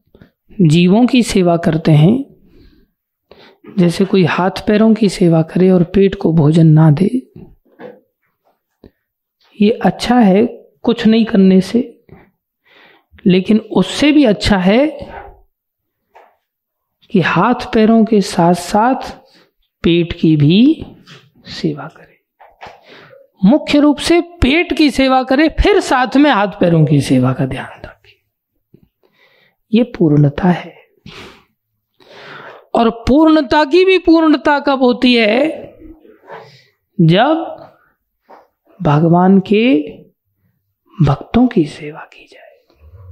[0.61, 2.25] जीवों की सेवा करते हैं,
[3.79, 7.26] जैसे कोई हाथ पैरों की सेवा करे और पेट को भोजन ना दे
[9.61, 10.47] ये अच्छा है
[10.83, 12.05] कुछ नहीं करने से,
[13.27, 14.87] लेकिन उससे भी अच्छा है
[17.11, 19.17] कि हाथ पैरों के साथ साथ
[19.83, 20.87] पेट की भी
[21.47, 22.21] सेवा करे।
[23.45, 27.47] मुख्य रूप से पेट की सेवा करें, फिर साथ में हाथ पैरों की सेवा का
[27.47, 28.27] ध्यान रखें।
[29.73, 30.77] ये पूर्णता है।
[32.75, 35.67] और पूर्णता की भी पूर्णता कब होती है?
[37.01, 37.66] जब
[38.81, 39.79] भगवान के
[40.99, 42.45] भक्तों की सेवा की जाए।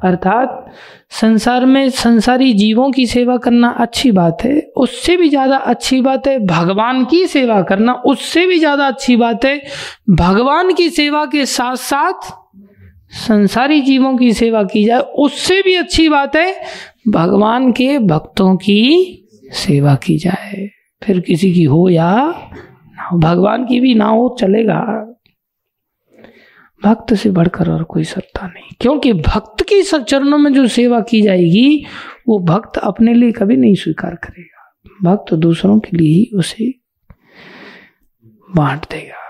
[0.03, 0.73] अर्थात
[1.13, 6.27] संसार में संसारी जीवों की सेवा करना अच्छी बात है, उससे भी ज़्यादा अच्छी बात
[6.27, 9.61] है भगवान की सेवा करना, उससे भी ज़्यादा अच्छी बात है
[10.11, 12.33] भगवान की सेवा के साथ साथ
[13.19, 16.55] संसारी जीवों की सेवा की जाए, उससे भी अच्छी बात है
[17.09, 20.69] भगवान के भक्तों की सेवा की जाए।
[21.03, 24.81] फिर किसी की हो या ना हो, भगवान की भी ना हो, चलेगा।
[26.85, 31.23] भक्त से बढ़कर और कोई सत्ता नहीं। क्योंकि भक्त की चरणों में जो सेवा की
[31.23, 31.87] जाएगी,
[32.29, 36.75] वो भक्त अपने लिए कभी नहीं स्वीकार करेगा। भक्त दूसरों के लिए ही उसे
[38.57, 39.21] बांट देगा।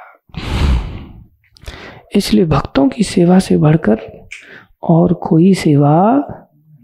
[2.17, 4.29] इसलिए भक्तों की सेवा से बढ़कर
[4.83, 6.25] और कोई सेवा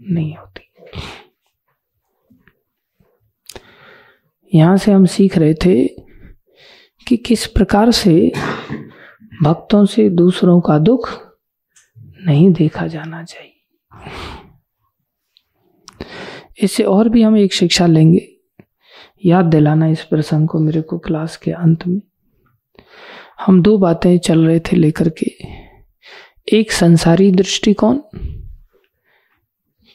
[0.09, 0.61] नहीं होती।
[4.53, 5.87] यहाँ से हम सीख रहे थे
[7.07, 8.31] कि किस प्रकार से
[9.43, 11.31] भक्तों से दूसरों का दुख
[11.99, 13.65] नहीं देखा जाना चाहिए।
[16.61, 18.27] इससे और भी हम एक शिक्षा लेंगे।
[19.25, 22.01] याद दिलाना इस प्रसंग को मेरे को क्लास के अंत में।
[23.39, 25.35] हम दो बातें चल रहे थे लेकर के।
[26.57, 27.97] एक संसारी दृष्टिकोण,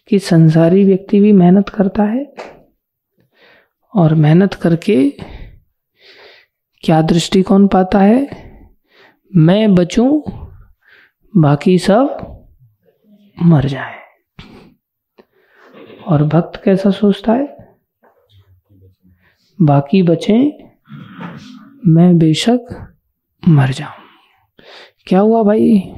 [0.08, 2.34] कि संसारी व्यक्ति भी मेहनत करता है
[3.94, 5.10] और मेहनत करके
[6.80, 8.45] क्या दृष्टिकोण पाता है?
[9.34, 10.20] मैं बचूं,
[11.36, 12.06] बाकी सब
[13.42, 14.00] मर जाए।
[16.06, 17.74] और भक्त कैसा सोचता है?
[19.62, 20.64] बाकी बचे,
[21.86, 22.94] मैं बेशक
[23.48, 23.92] मर जाऊँ।
[25.06, 25.94] क्या हुआ भाई?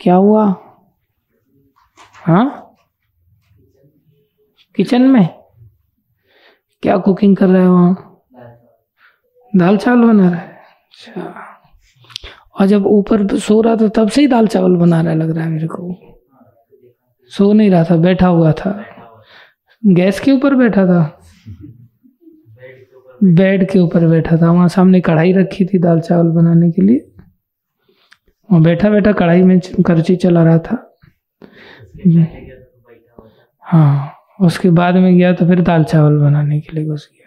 [0.00, 0.46] क्या हुआ?
[2.26, 2.74] हाँ?
[4.74, 5.43] किचन में?
[6.84, 8.22] क्या कुकिंग कर रहे हो वहाँ?
[9.56, 10.48] दाल चावल बना रहा है?
[10.48, 11.34] अच्छा।
[12.60, 15.44] और जब ऊपर सो रहा था तब से ही दाल चावल बना रहा लग रहा
[15.44, 15.94] है मेरे को।
[17.28, 18.84] सो नहीं रहा था बैठा हुआ था।
[19.86, 21.20] गैस के ऊपर बैठा था?
[23.24, 27.10] बेड के ऊपर बैठा था। वहाँ सामने कढ़ाई रखी थी दाल चावल बनाने के लिए।
[28.50, 30.96] वहाँ बैठा बैठा कढ़ाई में करची चला रहा था।
[33.60, 34.10] हाँ।
[34.40, 37.20] उसके बाद में गया तो फिर दाल चावल बनाने के लिए घुस गया।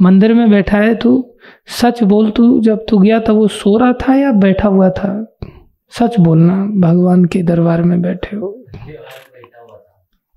[0.00, 1.36] मंदिर में बैठा है तू,
[1.66, 5.36] सच बोल तू, जब तू गया तब वो सो रहा था या बैठा हुआ था?
[5.90, 8.64] सच बोलना, भगवान के दरबार में बैठे हो।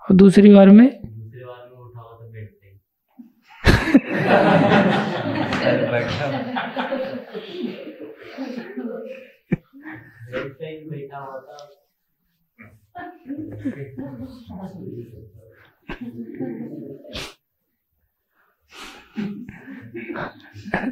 [0.02, 1.00] और दूसरी बार में?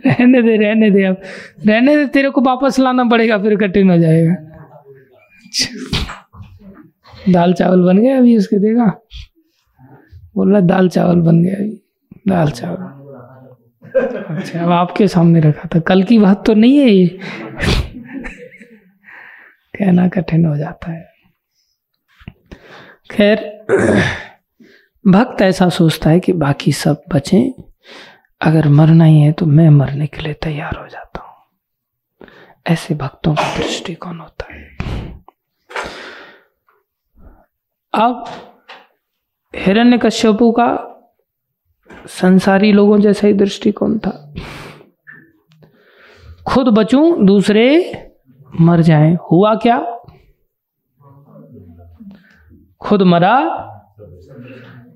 [0.06, 1.22] रहने दे रहने दे अब।
[1.68, 4.36] रहने दे, तेरे को वापस लाना पड़ेगा, फिर कठिन हो जाएगा।
[7.30, 8.86] दाल चावल बन गया अभी उसके देगा
[10.36, 11.82] बोल रहा, दाल चावल बन गया अभी।
[12.28, 12.94] दाल चावल।
[14.36, 17.20] अच्छा अब आपके सामने रखा था। कल की बात तो नहीं है ये।
[19.78, 21.15] कहना कठिन हो जाता है।
[23.12, 23.66] खैर,
[25.08, 27.64] भक्त ऐसा सोचता है कि बाकी सब बचें।
[28.42, 32.28] अगर मरना ही है तो मैं मरने के लिए तैयार हो जाता हूँ।
[32.68, 34.64] ऐसे भक्तों का दृष्टिकोण होता है।
[37.94, 38.26] अब
[39.56, 40.92] हिरण्य कश्यपु का
[42.08, 44.34] संसारी लोगों जैसा ही दृष्टिकोण था।
[46.48, 47.66] खुद बचूं, दूसरे
[48.62, 49.95] मर जाएँ। हुआ क्या?
[52.86, 53.36] खुद मरा,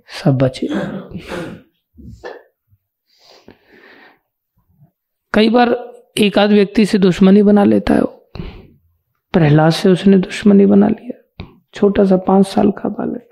[0.07, 0.67] सब बचे।
[5.33, 5.73] कई बार
[6.17, 8.01] एक आध व्यक्ति से दुश्मनी बना लेता है
[9.33, 13.29] प्रहलाद से उसने दुश्मनी बना लिया छोटा सा पाँच साल का बालक।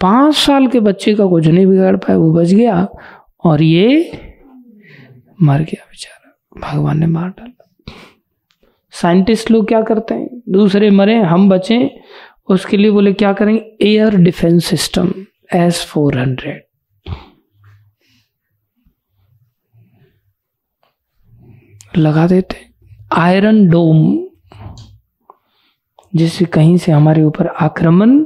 [0.00, 2.88] पाँच साल के बच्चे का कुछ नहीं बिगाड़ पाया, वो बच गया
[3.44, 4.10] और ये
[5.42, 6.30] मर गया बेचारा।
[6.60, 7.92] भगवान ने मार डाला।
[8.90, 10.42] साइंटिस्ट लोग क्या करते हैं?
[10.48, 12.00] दूसरे मरे, हम बचे
[12.48, 15.12] उसके लिए बोले, क्या करेंगे air defence system
[15.54, 16.62] S four hundred
[21.96, 22.56] लगा देते।
[23.12, 24.28] आयरन डोम
[26.14, 28.24] जिससे कहीं से हमारे ऊपर आक्रमण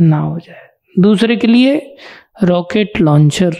[0.00, 1.96] ना हो जाए। दूसरे के लिए
[2.44, 3.56] रॉकेट लॉन्चर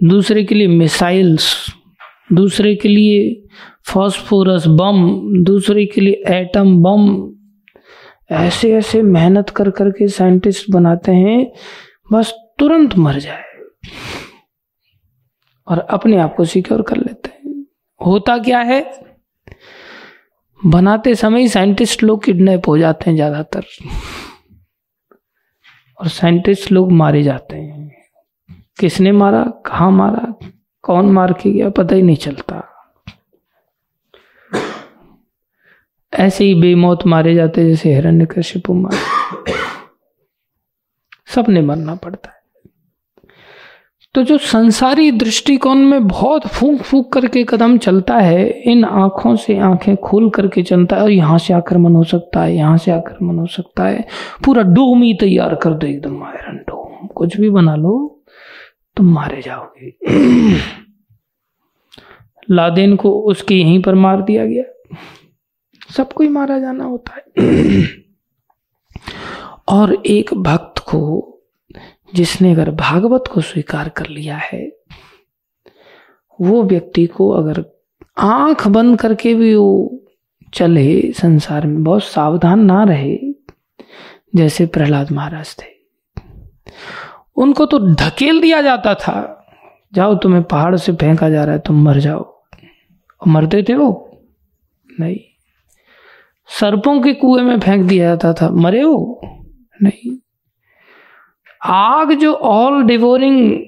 [0.00, 1.54] दूसरे के लिए मिसाइल्स
[2.32, 3.41] दूसरे के लिए
[3.86, 7.32] फॉस्फोरस बम, दूसरे के लिए एटम बम।
[8.34, 11.52] ऐसे ऐसे मेहनत कर करके साइंटिस्ट बनाते हैं,
[12.12, 13.44] बस तुरंत मर जाए।
[15.68, 17.66] और अपने आप को सिक्योर कर लेते हैं।
[18.06, 19.04] होता क्या है?
[20.66, 23.64] बनाते समय साइंटिस्ट लोग किडनैप हो जाते हैं ज़्यादातर।
[26.00, 27.92] और साइंटिस्ट लोग मारे जाते हैं।
[28.80, 29.44] किसने मारा?
[29.44, 30.48] कहा मारा?
[30.82, 31.70] कौन मार के गया?
[31.70, 32.68] पता ही नहीं चलता।
[36.22, 38.98] ऐसे ही बेमौत मारे जाते जैसे हिरण्य कश्यपु मारे।
[41.26, 42.42] सबने मरना पड़ता है।
[44.14, 49.58] तो जो संसारी दृष्टिकोण में बहुत फूक फूक करके कदम चलता है, इन आँखों से
[49.58, 53.38] आँखें खोल करके चलता है और यहाँ से आक्रमण हो सकता है, यहाँ से आक्रमण
[53.38, 54.06] हो सकता है।
[54.44, 58.22] पूरा डोम ही तैयार कर दो एकदम, आयरन डोम। कुछ भी बना लो,
[58.96, 59.94] तुम मारे जाओगे।
[62.50, 64.96] लादेन को उसके यहीं पर मार दिया गया।
[65.96, 67.22] सबको ही मारा जाना होता है।
[69.68, 71.28] और एक भक्त को,
[72.14, 74.76] जिसने अगर भागवत को स्वीकार कर लिया है,
[76.40, 77.64] वो व्यक्ति को अगर
[78.18, 80.04] आँख बंद करके भी वो
[80.54, 83.18] चले संसार में, बहुत सावधान ना रहे,
[84.34, 85.66] जैसे प्रहलाद महाराज थे।
[87.36, 89.46] उनको तो ढकेल दिया जाता था,
[89.94, 92.22] जाओ तुम्हें पहाड़ से फेंका जा रहा है, तुम मर जाओ।
[93.20, 94.18] और मरते थे वो?
[95.00, 95.31] नहीं।
[96.60, 99.20] सर्पों के कुएँ में फेंक दिया जाता था। मरे वो?
[99.82, 100.18] नहीं।
[101.64, 103.60] आग जो ऑल डिवोरिंग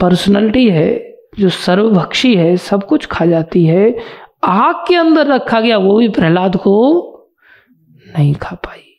[0.00, 3.96] पर्सनैलिटी है, जो सर्वभक्षी है, सब कुछ खा जाती है,
[4.44, 7.12] आग के अंदर रखा गया, वो भी प्रहलाद को
[8.18, 8.96] नहीं खा पाई।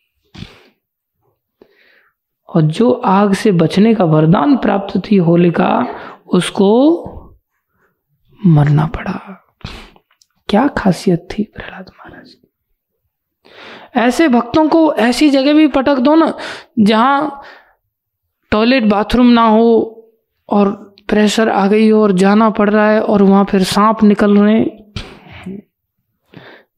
[2.49, 5.87] और जो आग से बचने का वरदान प्राप्त थी होलिका,
[6.27, 7.03] उसको
[8.45, 9.45] मरना पड़ा।
[10.49, 12.46] क्या खासियत थी प्रहलाद महाराज
[13.97, 16.33] ऐसे भक्तों को ऐसी जगह भी पटक दो ना,
[16.79, 17.41] जहाँ
[18.51, 19.69] टॉयलेट बाथरूम ना हो
[20.49, 20.69] और
[21.09, 24.65] प्रेशर आ गई हो और जाना पड़ रहा है और वहाँ फिर सांप निकल रहे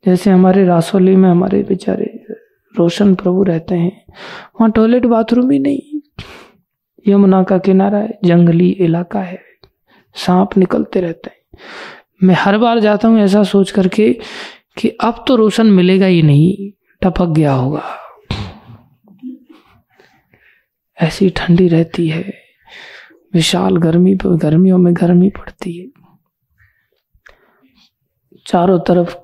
[0.06, 2.06] जैसे हमारे रासोली में हमारे बेचारे
[2.76, 3.92] रोशन प्रभु रहते हैं,
[4.56, 6.00] वहाँ टॉयलेट बाथरूम ही नहीं।
[7.06, 9.40] यमुना का किनारा है, जंगली इलाका है,
[10.16, 11.38] सांप निकलते रहते हैं।
[12.24, 14.12] मैं हर बार जाता हूँ ऐसा सोच करके
[14.78, 16.72] कि अब तो रोशन मिलेगा ही नहीं।
[17.02, 17.84] टपक गया होगा।
[21.02, 22.34] ऐसी ठंडी रहती है।
[23.34, 25.88] विशाल गर्मी पर गर्मियों में गर्मी पड़ती है।
[28.48, 29.16] चारों तरफ़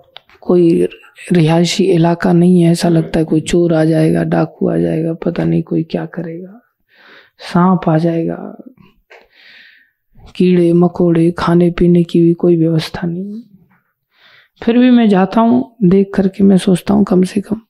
[0.42, 0.88] कोई
[1.32, 5.44] रिहायशी इलाका नहीं है, ऐसा लगता है कोई चोर आ जाएगा, डाकू आ जाएगा, पता
[5.44, 6.62] नहीं कोई क्या करेगा।
[7.40, 8.58] सांप आ जाएगा।
[10.36, 13.55] कीड़े मकोड़े, खाने पीने की भी कोई व्यवस्था नहीं।
[14.62, 17.62] फिर भी मैं जाता हूँ, देख करके मैं सोचता हूँ कम से कम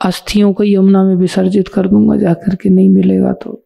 [0.00, 3.64] अस्थियों को यमुना में विसर्जित कर दूँगा जा करके नहीं मिलेगा तो।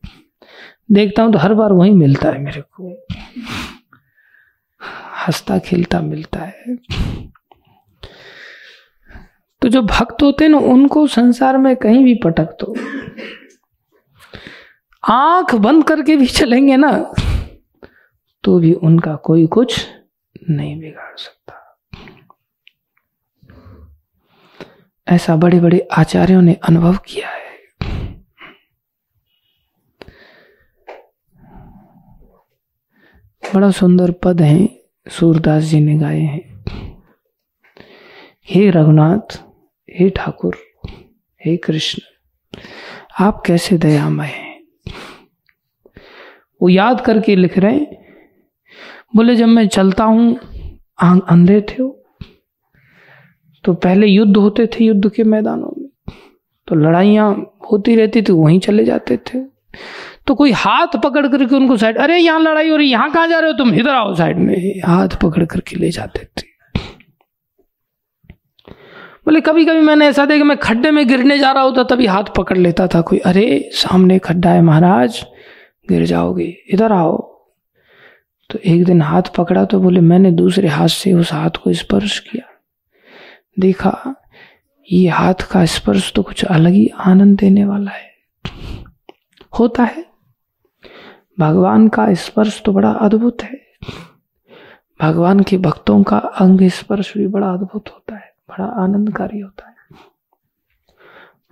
[0.93, 2.91] देखता हूँ तो हर बार वही मिलता है मेरे को।
[5.27, 6.77] हंसता खिलता मिलता है।
[9.63, 12.75] तो जो भक्त होते हैं ना, उनको संसार में कहीं भी पटक दो।
[15.05, 16.93] आँख बंद करके भी चलेंगे ना
[18.45, 19.87] तो भी उनका कोई कुछ
[20.51, 21.34] नहीं बिगाड़ सकता।
[25.07, 27.43] ऐसा बड़े बड़े आचार्यों ने अनुभव किया है।
[33.55, 34.69] बड़ा सुंदर पद है,
[35.09, 36.65] सूरदास जी ने गाए हैं।
[38.45, 39.39] हे रघुनाथ,
[39.89, 40.57] हे ठाकुर,
[41.41, 42.03] हे कृष्ण,
[43.21, 44.63] आप कैसे दयामय हैं?
[46.61, 48.05] वो याद करके लिख रहे हैं,
[49.17, 50.37] बोले जब मैं चलता हूँ
[51.03, 51.83] अंधे थे
[53.65, 55.89] तो पहले युद्ध होते थे युद्ध के मैदानों में।
[56.67, 59.39] तो लड़ाइयाँ होती रहती थी, वहीं चले जाते थे।
[60.27, 63.39] तो कोई हाथ पकड़ करके उनको साइड अरे, यहाँ लड़ाई हो रही यहाँ कहाँ जा
[63.39, 63.75] रहे हो तुम?
[63.75, 66.55] इधर आओ साइड में। हाथ पकड़ करके ले जाते थे।
[69.27, 72.25] बोले कभी कभी मैंने ऐसा देखा, मैं खड्डे में गिरने जा रहा होता, तभी हाथ
[72.37, 75.27] पकड़ लेता था कोई। अरे, सामने खड्डा है महाराज,
[75.89, 77.17] गिर जाओगे, इधर आओ।
[78.51, 82.19] तो एक दिन हाथ पकड़ा तो बोले, मैंने दूसरे हाथ से उस हाथ को स्पर्श
[82.19, 82.54] किया।
[83.57, 84.15] देखा,
[84.89, 88.13] ये हाथ का स्पर्श तो कुछ अलग ही आनंद देने वाला है।
[89.59, 90.05] होता है।
[91.39, 93.61] भगवान का स्पर्श तो बड़ा अद्भुत है।
[95.01, 99.73] भगवान के भक्तों का अंग स्पर्श भी बड़ा अद्भुत होता है, बड़ा आनंदकारी होता है।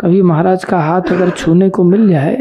[0.00, 2.36] कभी महाराज का हाथ अगर छूने को मिल जाए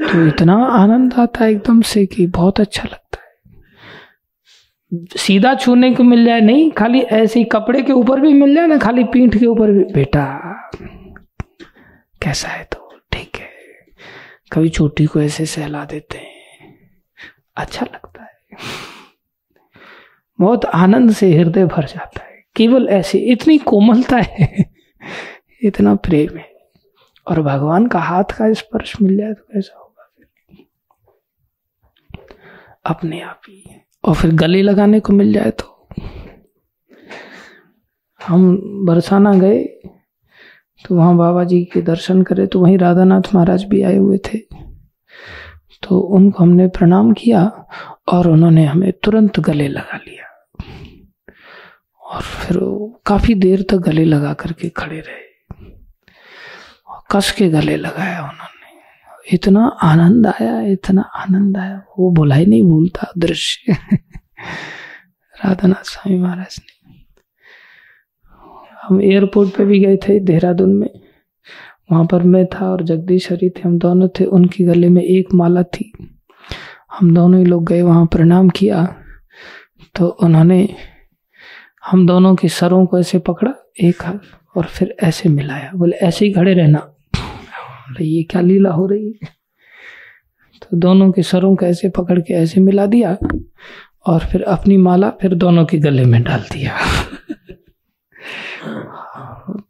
[0.00, 3.07] तो इतना आनंद आता है एकदम से कि बहुत अच्छा लगता
[4.94, 8.78] सीधा छूने को मिल जाए, नहीं, खाली ऐसे कपड़े के ऊपर भी मिल जाए ना,
[8.78, 10.40] खाली पीठ के ऊपर भी। बेटा,
[12.22, 13.50] कैसा है तो ठीक है।
[14.52, 16.32] कभी छोटी को ऐसे सहला देते हैं।
[17.56, 18.38] अच्छा लगता है।
[20.40, 24.70] बहुत आनंद से हृदय भर जाता है। केवल ऐसे, इतनी कोमलता है,
[25.62, 26.52] इतना प्रेम है।
[27.26, 30.14] और भगवान का हाथ का स्पर्श मिल जाए तो कैसा होगा?
[30.18, 30.66] फिर
[32.84, 35.74] अपने आप ही। और फिर गले लगाने को मिल जाए तो
[38.20, 38.56] हम
[38.86, 39.64] बरसाना गए
[40.84, 44.38] तो वहाँ बाबा जी के दर्शन करे तो वहीं राधानाथ महाराज भी आए हुए थे।
[45.82, 47.42] तो उनको हमने प्रणाम किया
[48.08, 50.26] और उन्होंने हमें तुरंत गले लगा लिया।
[52.02, 52.58] और फिर
[53.06, 55.26] काफ़ी देर तक गले लगा करके खड़े रहे
[57.12, 58.57] कस के गले लगाया उन्होंने।
[59.32, 63.72] इतना आनंद आया, इतना आनंद आया। वो बोला ही नहीं, भूलता दृश्य।
[65.44, 66.78] राधानाथ स्वामी महाराज ने।
[68.82, 70.90] हम एयरपोर्ट पे भी गए थे, देहरादून में।
[71.92, 75.34] वहाँ पर मैं था और जगदीश हरी थे, हम दोनों थे। उनकी गले में एक
[75.34, 75.92] माला थी।
[76.98, 78.96] हम दोनों ही लोग गए, वहाँ प्रणाम किया।
[79.94, 80.74] तो उन्होंने
[81.86, 84.18] हम दोनों के सरों को ऐसे पकड़ा, एक हाथ,
[84.56, 86.94] और फिर ऐसे मिलाया। बोले, ऐसे ही खड़े रहना।
[88.00, 89.28] ये क्या लीला हो रही है?
[90.62, 93.18] तो दोनों के सरों को ऐसे पकड़ के ऐसे मिला दिया
[94.06, 96.78] और फिर अपनी माला फिर दोनों के गले में डाल दिया।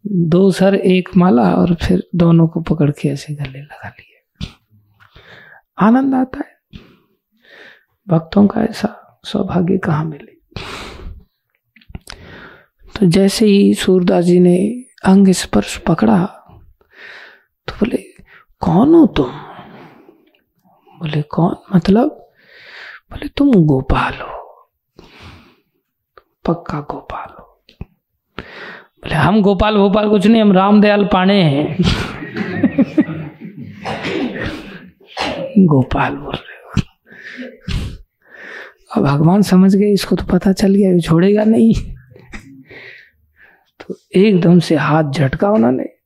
[0.06, 4.48] दो सर, एक माला और फिर दोनों को पकड़ के ऐसे गले लगा लिए।
[5.78, 6.80] आनंद आता है।
[8.08, 10.38] भक्तों का ऐसा सौभाग्य कहाँ मिले?
[13.00, 16.26] तो जैसे ही सूरदास जी ने अंग स्पर्श पकड़ा
[17.66, 18.07] तो बोले
[18.60, 19.30] कौन हो तुम?
[20.98, 21.76] बोले, कौन?
[21.76, 22.08] मतलब
[23.10, 24.70] बोले, तुम गोपाल हो।
[26.44, 27.64] पक्का गोपाल हो।
[28.76, 31.76] बोले, हम गोपाल गोपाल कुछ नहीं, हम रामदयाल पाणे हैं।
[35.58, 36.82] गोपाल बोल रहे हो।
[38.96, 41.74] अब भगवान समझ गए, इसको तो पता चल गया छोड़ेगा नहीं।
[43.80, 45.97] तो एकदम से हाथ झटका उन्होंने।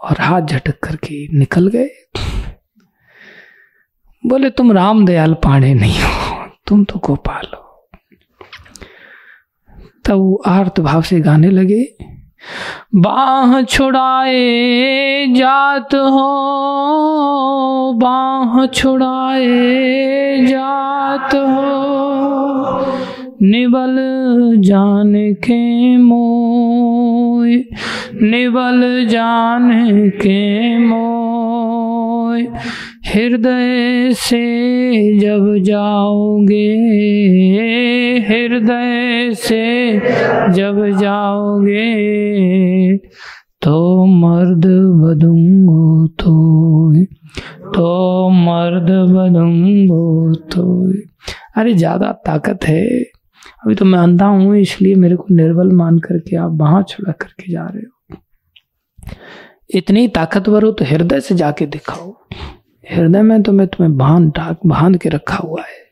[0.00, 1.88] और हाथ झटक करके निकल गए।
[4.24, 7.64] बोले, तुम राम दयाल पाणे नहीं हो, तुम तो गोपाल हो।
[10.04, 11.82] तब वो आर्त भाव से गाने लगे,
[12.96, 16.28] बाह छुड़ाए जात हो,
[17.98, 21.76] बाह छुड़ाए जात हो।
[23.42, 23.96] निबल
[24.64, 25.12] जान
[25.44, 27.54] के मोय
[28.22, 29.70] निबल जान
[30.22, 32.42] के मोय
[33.08, 34.40] हृदय से
[35.18, 36.66] जब जाओगे,
[38.28, 39.66] हृदय से
[40.54, 41.86] जब जाओगे
[43.62, 44.66] तो मर्द
[45.02, 46.34] बदूंगो तो
[47.74, 50.64] तो मर्द बदूंगो तो
[51.56, 52.88] अरे ज़्यादा ताकत है।
[53.62, 57.52] अभी तो मैं अंधा हूँ, इसलिए मेरे को निर्बल मान करके आप वहाँ छुड़ा करके
[57.52, 58.16] जा रहे हो।
[59.74, 62.10] इतनी ताकतवर हो तो हृदय से जाके दिखाओ।
[62.84, 65.86] हृदय में तो मैं तुम्हें बाँध ढाक बाँध के रखा हुआ है।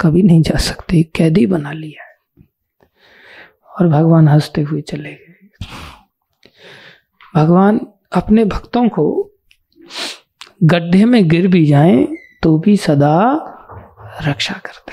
[0.00, 2.10] कभी नहीं जा सकते कैदी बना लिया है।
[3.70, 5.66] और भगवान हँसते हुए चले गए।
[7.36, 7.80] भगवान
[8.12, 9.04] अपने भक्तों को
[10.62, 12.06] गड्ढे में गिर भी जाएँ
[12.42, 13.14] तो भी सदा
[14.26, 14.92] रक्षा करते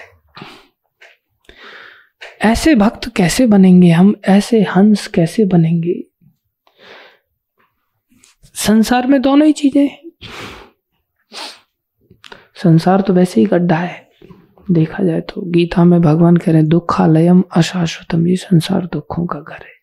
[2.39, 4.13] ऐसे भक्त कैसे बनेंगे हम?
[4.27, 6.03] ऐसे हंस कैसे बनेंगे?
[8.55, 9.89] संसार में दोनों ही चीज़ें
[12.55, 14.09] संसार तो वैसे ही गड्ढा है।
[14.71, 19.39] देखा जाए तो गीता में भगवान कह रहे हैं, दुखालयम अशाश्वतम, ये संसार दुखों का
[19.39, 19.77] घर है।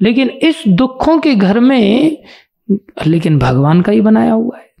[0.00, 2.24] लेकिन इस दुखों के घर में,
[3.06, 4.72] लेकिन भगवान का ही बनाया हुआ है।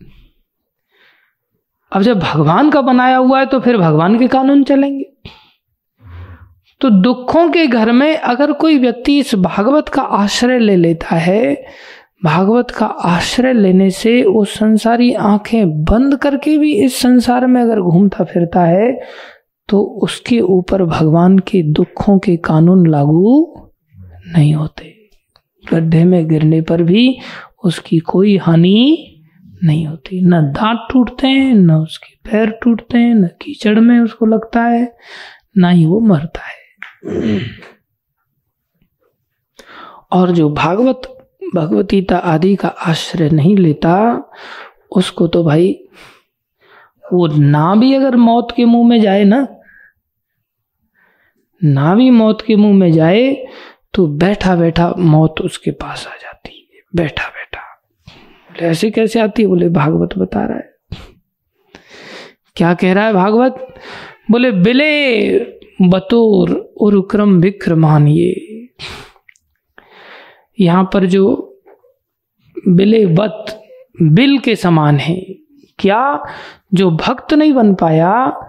[1.92, 5.12] अब जब भगवान का बनाया हुआ है तो फिर भगवान के कानून चलेंगे।
[6.84, 11.54] तो दुखों के घर में अगर कोई व्यक्ति इस भागवत का आश्रय ले लेता है,
[12.24, 17.80] भागवत का आश्रय लेने से वो संसारी आँखें बंद करके भी इस संसार में अगर
[17.80, 19.00] घूमता फिरता है
[19.68, 23.62] तो उसके ऊपर भगवान के दुखों के कानून लागू
[24.36, 24.92] नहीं होते।
[25.72, 27.18] गड्ढे में गिरने पर भी
[27.64, 29.06] उसकी कोई हानि
[29.64, 34.26] नहीं होती। न दांत टूटते हैं, न उसके पैर टूटते हैं, न कीचड़ में उसको
[34.26, 34.92] लगता है,
[35.56, 36.63] ना ही वो मरता है।
[40.12, 41.02] और जो भागवत,
[41.54, 44.22] भगवतीता आदि का आश्रय नहीं लेता,
[44.96, 45.88] उसको तो भाई,
[47.12, 49.48] वो ना भी अगर मौत के मुँह में जाए ना
[51.64, 53.46] ना भी मौत के मुँह में जाए
[53.94, 57.60] तो बैठा बैठा मौत उसके पास आ जाती है। बैठा बैठा
[58.08, 59.48] बोले, ऐसे कैसे आती है?
[59.48, 60.74] बोले, भागवत बता रहा है।
[62.56, 63.74] क्या कह रहा है भागवत?
[64.30, 65.38] बोले, बिले
[65.82, 68.66] बतौर उरुक्रम विक्रमानिए
[70.60, 71.50] यहाँ पर जो
[72.68, 73.62] बिले बत
[74.02, 75.16] बिल के समान है।
[75.78, 76.24] क्या
[76.74, 78.40] जो भक्त नहीं बन पाया,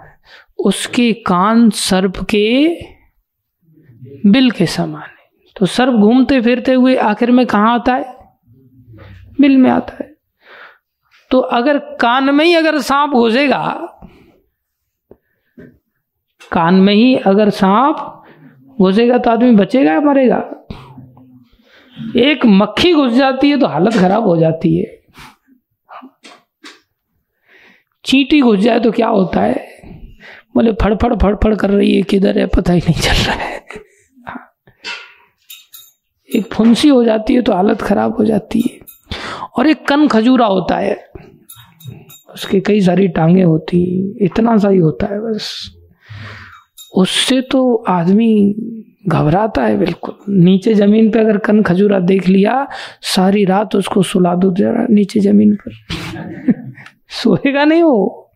[0.59, 2.77] उसके कान सर्प के
[4.25, 8.15] बिल के समान है। तो सर्प घूमते फिरते हुए आखिर में कहा आता है?
[9.41, 10.15] बिल में आता है।
[11.31, 13.94] तो अगर कान में ही अगर सांप घुसेगा
[16.55, 18.23] कान में ही अगर सांप
[18.79, 20.43] घुसेगा तो आदमी बचेगा या मरेगा?
[22.15, 25.03] एक मक्खी घुस जाती है तो हालत खराब हो जाती है।
[28.05, 29.67] चींटी घुस जाए तो क्या होता है?
[30.55, 33.63] बोले, फड़फड़ फड़फड़ कर रही है, किधर है, पता ही नहीं चल रहा है।
[36.35, 38.79] एक फुंसी हो जाती है तो हालत खराब हो जाती है।
[39.57, 40.95] और एक कन खजूरा होता है,
[42.33, 43.83] उसके कई सारी टांगे होती
[44.21, 45.74] इतना सा ही होता है बस।
[46.95, 48.55] उससे तो आदमी
[49.07, 52.67] घबराता है बिल्कुल। नीचे ज़मीन पे अगर कन खजूरा देख लिया,
[53.01, 55.71] सारी रात उसको सुला दो जरा नीचे ज़मीन पर।
[57.09, 58.31] सोएगा नहीं वो।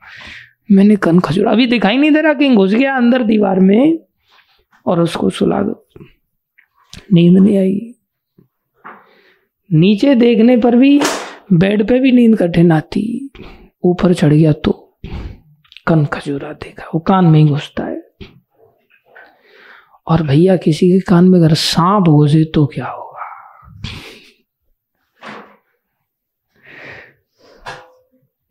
[0.71, 3.99] मैंने कन खजूरा अभी दिखाई नहीं दे रहा कहीं घुस गया अंदर दीवार में
[4.85, 5.87] और उसको सुला दो।
[7.13, 7.93] नींद नहीं आई।
[9.71, 11.01] नीचे देखने पर भी,
[11.53, 13.31] बेड पे भी नींद कठिन आती।
[13.83, 14.97] ऊपर चढ़ गया तो
[15.87, 18.08] कन खजूरा देखा। वो कान में ही घुसता है।
[20.09, 23.19] और भैया किसी के कान में अगर सांप घुसे तो क्या होगा?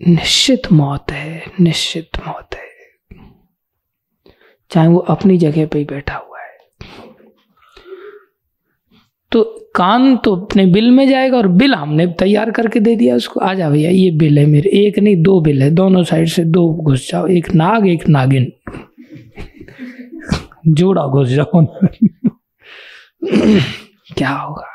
[0.08, 2.68] निश्चित मौत है, निश्चित मौत है।
[4.70, 6.58] चाहे वो अपनी जगह पे ही बैठा हुआ है।
[9.30, 13.40] तो कान तो अपने बिल में जाएगा और बिल हमने तैयार करके दे दिया उसको।
[13.40, 16.44] आ जा भैया, ये बिल है मेरे। एक नहीं, दो बिल है। दोनों साइड से
[16.44, 18.52] दो घुस जाओ। एक नाग, एक नागिन।
[20.74, 21.66] जोड़ा घुस जाओ
[24.16, 24.66] क्या होगा?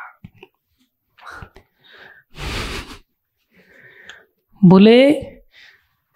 [4.65, 5.11] बोले,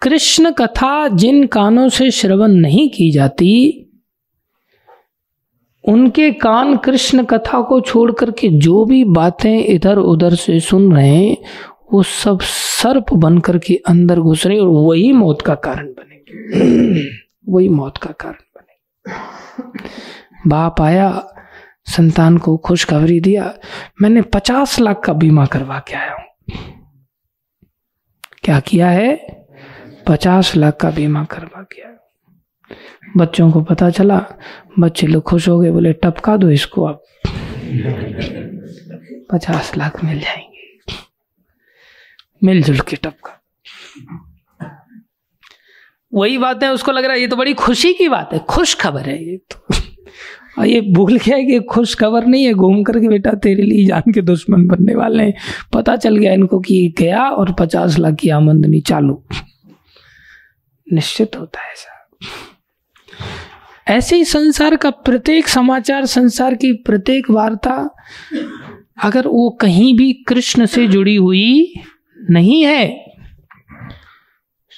[0.02, 3.84] कृष्ण कथा जिन कानों से श्रवण नहीं की जाती,
[5.88, 11.08] उनके कान कृष्ण कथा को छोड़ करके जो भी बातें इधर उधर से सुन रहे
[11.08, 11.36] हैं,
[11.92, 17.02] वो सब सर्प बनकर के अंदर घुस रहे और वही मौत का कारण बनेंगे।
[17.48, 18.34] वही मौत का कारण।
[20.46, 21.34] बाप आया,
[21.86, 23.54] संतान को खुशखबरी दिया,
[24.02, 26.24] मैंने पचास लाख का बीमा करवा के आया हूँ।
[28.42, 29.38] क्या किया है?
[30.06, 31.94] पचास लाख का बीमा करवा के आया
[33.16, 34.26] बच्चों को पता चला,
[34.78, 37.02] बच्चे लोग खुश हो गए, बोले, टपका दो इसको अब।
[39.32, 40.80] पचास लाख मिल जाएँगे।
[42.44, 43.42] मिलजुल के टपका।
[46.12, 48.74] वही बात है, उसको लग रहा है, ये तो बड़ी खुशी की बात है खुश
[48.74, 49.74] खबर है ये तो।
[50.58, 53.86] और ये भूल गया है कि खुश खबर नहीं है, घूम करके बेटा तेरे लिए
[53.86, 55.34] जान के दुश्मन बनने वाले हैं।
[55.72, 59.22] पता चल गया इनको कि गया और पचास लाख की आमदनी चालू।
[60.92, 61.94] निश्चित होता है ऐसा।
[63.88, 67.90] ऐसे ही संसार का प्रत्येक समाचार, संसार की प्रत्येक वार्ता,
[69.02, 71.74] अगर वो कहीं भी कृष्ण से जुड़ी हुई
[72.30, 73.07] नहीं है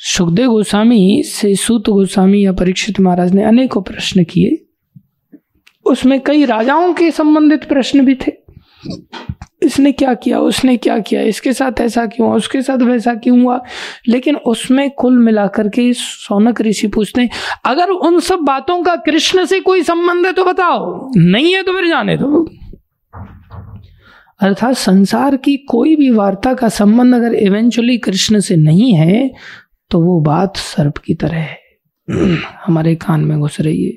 [0.02, 4.66] सुखदेव गोस्वामी से सूत गोस्वामी या परीक्षित महाराज ने अनेकों प्रश्न किए।
[5.86, 8.32] उसमें कई राजाओं के संबंधित प्रश्न भी थे।
[9.62, 13.40] इसने क्या किया, उसने क्या किया, इसके साथ ऐसा क्यों हुआ, उसके साथ वैसा क्यों
[13.40, 13.60] हुआ?
[14.08, 17.30] लेकिन उसमें कुल मिलाकर के सोनक ऋषि पूछते हैं,
[17.64, 21.72] अगर उन सब बातों का कृष्ण से कोई संबंध है तो बताओ, नहीं है तो
[21.72, 22.48] फिर जाने दो।
[24.40, 29.30] अर्थात संसार की कोई भी वार्ता का संबंध अगर इवेंचुअली कृष्ण से नहीं है
[29.90, 31.58] तो वो बात सर्प की तरह है।
[32.66, 33.92] हमारे कान में घुस रही है।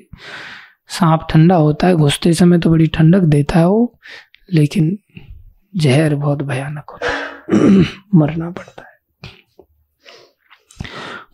[0.88, 4.00] सांप ठंडा होता है, घुसते समय तो बड़ी ठंडक देता है वो,
[4.52, 4.98] लेकिन
[5.76, 7.84] जहर बहुत भयानक होता है।
[8.14, 8.94] मरना पड़ता है।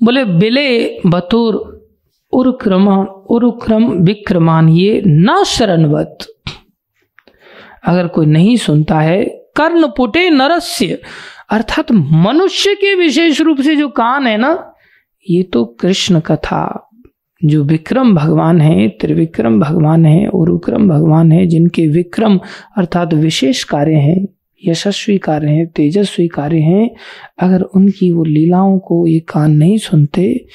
[0.03, 1.81] बोले, बिले बतुर
[2.33, 6.19] उर्क्रम उर्क्रम विक्रमान, ये न शरणवत
[7.85, 9.25] अगर कोई नहीं सुनता है,
[9.57, 10.99] कर्ण पुटे नरस्य
[11.51, 14.75] अर्थात मनुष्य के विशेष रूप से जो कान है ना,
[15.31, 16.87] ये तो कृष्ण कथा।
[17.45, 22.41] जो विक्रम भगवान है, त्रिविक्रम भगवान है और उक्रम भगवान है, जिनके विक्रम
[22.77, 24.29] अर्थात विशेष कार्य हैं,
[24.67, 26.91] यशस्वी कार्य हैं, तेजस्वी कार्य हैं,
[27.39, 30.47] अगर उनकी वो लीलाओं को ये कान नहीं सुनते,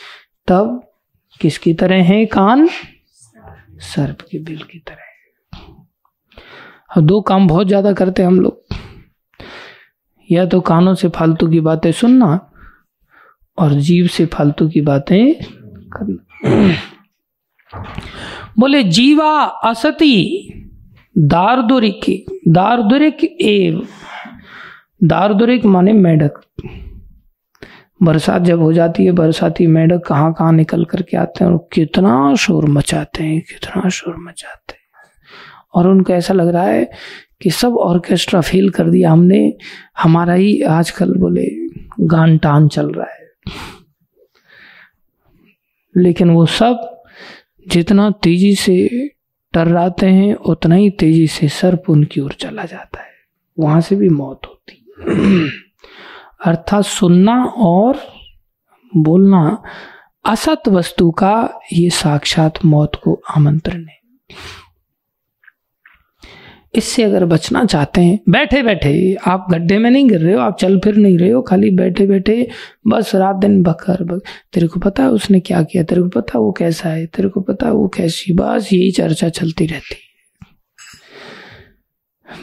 [0.48, 0.82] तब
[1.42, 2.70] किसकी तरह है कान?
[3.80, 5.02] सर्प के बिल की तरह।
[7.02, 8.65] दो काम बहुत ज़्यादा करते हम लोग।
[10.32, 12.52] या तो कानों से फालतू की बातें सुनना
[13.58, 15.34] और जीव से फालतू की बातें
[15.94, 16.74] करना।
[18.60, 20.52] बोले, जीवा असती
[21.18, 23.88] दारदुरिक दारदुरिक एव।
[25.04, 26.34] दारदुरिक माने मेढक।
[28.04, 32.36] बरसात जब हो जाती है, बरसाती मेढक कहाँ कहाँ निकल करके आते हैं और कितना
[32.36, 34.86] शोर मचाते हैं, कितना शोर मचाते हैं।
[35.74, 36.92] और उनको ऐसा लग रहा है
[37.42, 39.54] कि सब ऑर्केस्ट्रा फेल कर दिया। हमने,
[40.00, 41.48] हमारा ही आजकल बोले
[42.00, 43.30] गान टान चल रहा है।
[45.98, 47.04] लेकिन वो सब
[47.68, 49.08] जितना तेज़ी से
[49.54, 53.16] टर्राते हैं, उतना ही तेज़ी से सर्प उनकी ओर चला जाता है।
[53.60, 54.86] वहाँ से भी मौत होती
[56.46, 58.00] अर्थात सुनना और
[58.98, 59.64] बोलना
[60.26, 64.00] असत वस्तु का ये साक्षात मौत को आमंत्रण है।
[66.76, 68.94] इससे अगर बचना चाहते हैं बैठे बैठे
[69.28, 72.08] आप गड्ढे में नहीं गिर रहे हो, आप चल फिर नहीं रहे हो, खाली बैठे
[72.08, 72.48] बैठे
[72.88, 74.22] बस रात दिन बकर बक,
[74.54, 77.42] तेरे को पता है उसने क्या किया, तेरे को पता वो कैसा है, तेरे को
[77.42, 79.96] पता वो कैसी, बस यही चर्चा चलती रहती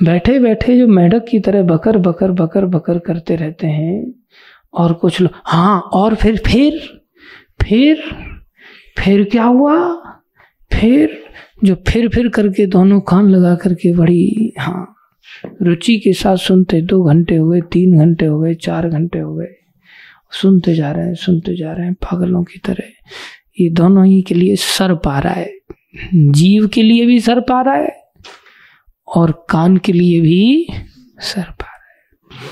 [0.02, 4.12] बैठे बैठे जो मेढक की तरह बकर बकर बकर बकर करते रहते हैं,
[4.74, 6.80] और कुछ लोग हाँ और फिर फिर
[7.62, 8.02] फिर
[8.98, 9.76] फिर क्या हुआ?
[10.70, 11.18] फिर
[11.64, 14.96] जो फिर फिर करके दोनों कान लगा करके बड़ी हाँ
[15.62, 19.34] रुचि के साथ सुनते, दो घंटे हो गए, तीन घंटे हो गए, चार घंटे हो
[19.34, 19.54] गए,
[20.30, 22.84] सुनते जा रहे हैं, सुनते जा रहे हैं, पागलों की तरह।
[23.60, 25.52] ये दोनों ही के लिए सर पा रहा है।
[26.14, 27.96] जीव के लिए भी सर पा रहा है
[29.16, 30.66] और कान के लिए भी
[31.20, 31.76] सर पा रहा
[32.36, 32.50] है।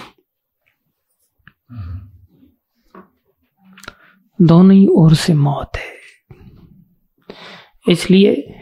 [4.42, 5.98] दोनों ही ओर से मौत है।
[7.88, 8.56] इसलिए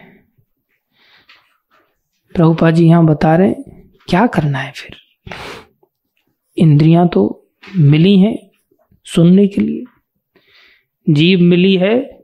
[2.39, 3.55] प्रभुपा जी यहाँ बता रहे
[4.09, 4.97] क्या करना है फिर?
[6.56, 8.51] इंद्रियाँ तो मिली हैं
[9.05, 9.85] सुनने के लिए
[11.15, 12.23] जीव मिली है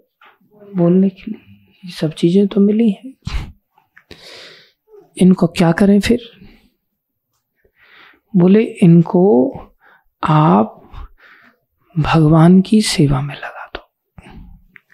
[0.77, 3.15] बोलने के लिए ये सब चीज़ें तो मिली हैं।
[5.19, 6.21] इनको क्या करें फिर?
[8.37, 9.25] बोले इनको
[10.23, 10.91] आप
[11.99, 13.91] भगवान की सेवा में लगा दो।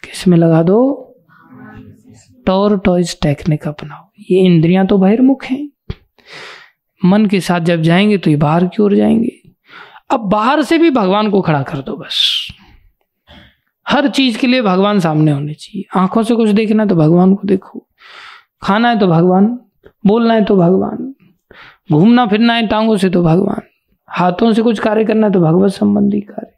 [0.05, 0.81] किसमें लगा दो?
[2.47, 5.71] टॉर टॉयज टेक्निक अपनाओ। ये इंद्रियाँ तो बहिर्मुख हैं।
[7.05, 9.41] मन के साथ जब जाएँगे तो ये बाहर की ओर जाएँगे।
[10.11, 12.49] अब बाहर से भी भगवान को खड़ा कर दो बस।
[13.89, 17.35] हर चीज़ के लिए भगवान सामने होने चाहिए। आँखों से कुछ देखना है तो भगवान
[17.35, 17.87] को देखो।
[18.63, 19.61] खाना है तो भगवान,
[20.07, 21.15] बोलना है तो भगवान,
[21.93, 23.61] घूमना फिरना है टांगों से तो भगवान,
[24.09, 26.53] हाथों से कुछ कार्य करना है तो भगवत संबंधी कार्य।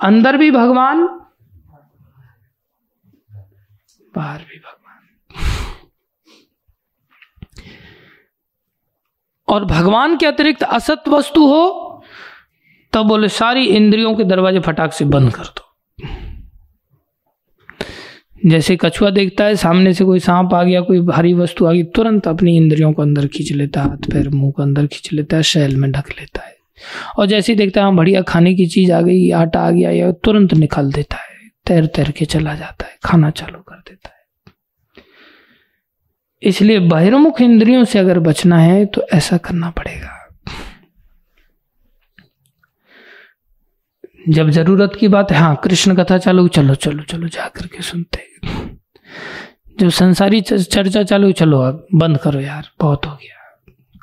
[0.00, 1.06] अंदर भी भगवान,
[4.16, 4.81] बाहर भी भगवान।
[9.52, 11.88] और भगवान के अतिरिक्त असत वस्तु हो,
[12.92, 15.68] तब बोले, सारी इंद्रियों के दरवाजे फटाक से बंद कर दो।
[18.46, 21.82] जैसे कछुआ देखता है, सामने से कोई सांप आ गया, कोई भारी वस्तु आ गई,
[21.82, 25.36] तुरंत अपनी इंद्रियों को अंदर खींच लेता है, हाथ, पैर, मुँह को अंदर खींच लेता
[25.36, 26.56] है, शैल में ढक लेता है।
[27.18, 29.90] और जैसे ही देखता है हाँ बढ़िया खाने की चीज़ आ गई, आटा आ गया,
[29.90, 31.32] या तुरंत निकाल देता है
[31.66, 34.21] तैर तैर के चला जाता है, खाना चालू कर देता है।
[36.42, 40.18] इसलिए बहिर्मुख इंद्रियों से अगर बचना है तो ऐसा करना पड़ेगा।
[44.28, 48.20] जब ज़रूरत की बात, है हाँ कृष्ण कथा चालू, चलो चलो चलो जा करके सुनते
[49.80, 53.38] जब संसारी चर्चा चालू चलो, अब बंद करो यार, बहुत हो गया।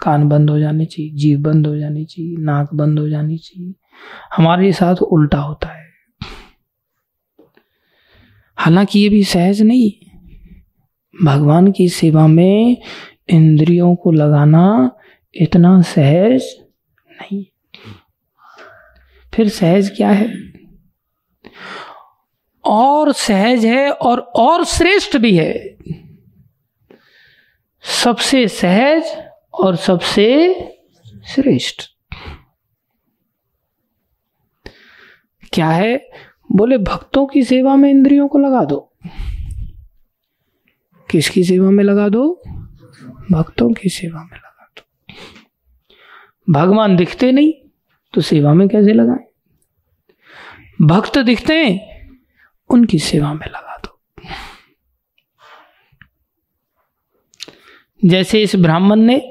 [0.04, 3.74] कान बंद हो जाने चाहिए, जीव बंद हो जानी चाहिए, नाक बंद हो जानी चाहिए।
[4.36, 5.88] हमारे साथ उल्टा होता है।
[8.58, 9.92] हालाँकि ये भी सहज नहीं
[11.24, 12.78] भगवान की सेवा में
[13.30, 14.92] इंद्रियों को लगाना
[15.36, 16.44] इतना सहज
[17.12, 17.46] नहीं।
[19.34, 20.34] फिर सहज क्या है?
[22.66, 25.78] और सहज है और और श्रेष्ठ भी है।
[28.04, 29.04] सबसे सहज
[29.54, 30.54] और सबसे
[31.26, 31.82] श्रेष्ठ।
[35.54, 36.10] क्या है?
[36.52, 38.89] बोले, भक्तों की सेवा में इंद्रियों को लगा दो।
[41.12, 42.42] किसकी सेवा में लगा दो?
[43.32, 45.14] भक्तों की सेवा में लगा दो।
[46.54, 47.54] भगवान दिखते नहीं
[48.14, 49.26] तो सेवा में कैसे लगाए?
[50.82, 52.20] भक्त दिखते हैं,
[52.70, 54.00] उनकी सेवा में लगा दो।
[58.06, 59.22] जैसे इस ब्राह्मण ने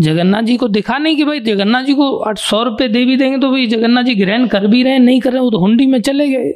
[0.00, 3.16] जगन्नाथ जी को दिखा नहीं कि भाई जगन्नाथ जी को आठ सौ रुपये दे भी
[3.16, 5.86] देंगे तो भाई जगन्नाथ जी ग्रहण कर भी रहे नहीं कर रहे वो तो हुंडी
[5.86, 6.52] में चले गए।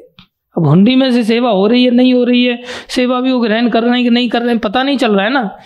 [0.56, 3.40] अब हुंडी में से सेवा हो रही है, नहीं हो रही है, सेवा भी वो
[3.40, 5.58] ग्रहण कर रहे हैं कि नहीं कर रहे हैं, पता नहीं चल रहा है ना।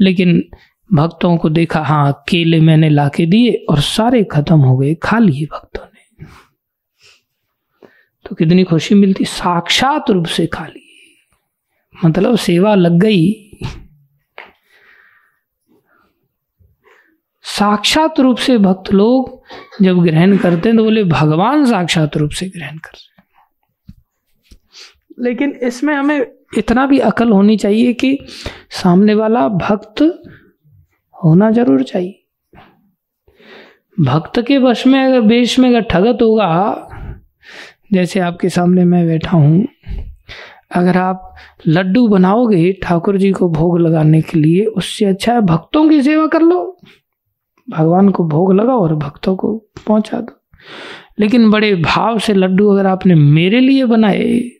[0.00, 0.42] लेकिन
[0.92, 5.46] भक्तों को देखा हाँ केले मैंने लाके दिए और सारे खत्म हो गए, खा लिए
[5.46, 6.26] भक्तों ने।
[8.26, 10.82] तो कितनी खुशी मिलती, साक्षात रूप से खा लिए।
[12.04, 13.32] मतलब सेवा लग गई।
[17.42, 19.42] साक्षात रूप से भक्त लोग
[19.82, 23.15] जब ग्रहण करते हैं तो बोले, भगवान साक्षात रूप से ग्रहण कर रहे
[25.18, 26.26] लेकिन इसमें हमें
[26.58, 28.18] इतना भी अकल होनी चाहिए कि
[28.70, 30.02] सामने वाला भक्त
[31.24, 32.22] होना ज़रूर चाहिए।
[34.00, 36.88] भक्त के वश में अगर बेश में अगर ठगत होगा,
[37.92, 39.66] जैसे आपके सामने मैं बैठा हूँ,
[40.70, 41.34] अगर आप
[41.66, 46.26] लड्डू बनाओगे ठाकुर जी को भोग लगाने के लिए, उससे अच्छा है भक्तों की सेवा
[46.26, 46.78] कर लो।
[47.70, 49.56] भगवान को भोग लगाओ और भक्तों को
[49.86, 50.40] पहुँचा दो।
[51.18, 54.50] लेकिन बड़े भाव से लड्डू अगर आपने मेरे लिए बनाए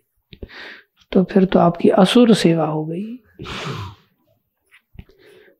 [1.12, 3.04] तो फिर तो आपकी असुर सेवा हो गई।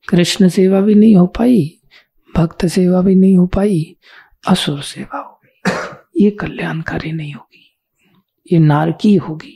[0.07, 1.79] कृष्ण सेवा भी नहीं हो पाई,
[2.35, 3.95] भक्त सेवा भी नहीं हो पाई,
[4.47, 7.77] असुर सेवा हो गई। ये कल्याणकारी नहीं होगी,
[8.51, 9.53] ये नारकी होगी।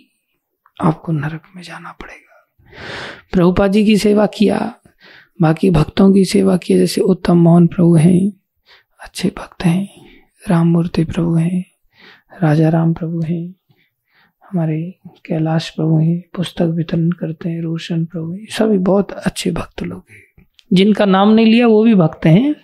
[0.82, 2.78] आपको नरक में जाना पड़ेगा।
[3.32, 4.74] प्रभुपा जी की सेवा किया,
[5.42, 8.32] बाकी भक्तों की सेवा की जैसे उत्तम मोहन प्रभु हैं,
[9.00, 9.88] अच्छे भक्त हैं,
[10.50, 11.64] राम मूर्ति प्रभु हैं,
[12.44, 13.61] राजा राम प्रभु हैं
[14.54, 14.96] हमारे
[15.26, 20.06] कैलाश प्रभु हैं, पुस्तक वितरण करते हैं, रोशन प्रभु हैं सभी बहुत अच्छे भक्त लोग
[20.12, 22.56] हैं। जिनका नाम नहीं लिया, वो भी भक्त हैं।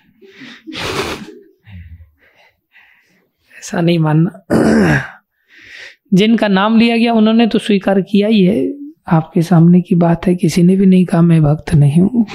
[3.58, 4.42] ऐसा नहीं मानना।
[6.14, 8.74] जिनका नाम लिया गया, उन्होंने तो स्वीकार किया ही है।
[9.08, 12.26] आपके सामने की बात है, किसी ने भी नहीं कहा, मैं भक्त नहीं हूँ।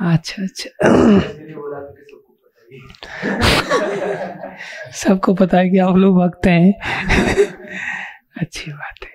[0.00, 0.90] अच्छा अच्छा।
[4.92, 6.72] सबको पता है कि आप लोग भक्त हैं।
[8.40, 9.08] अच्छी बात है।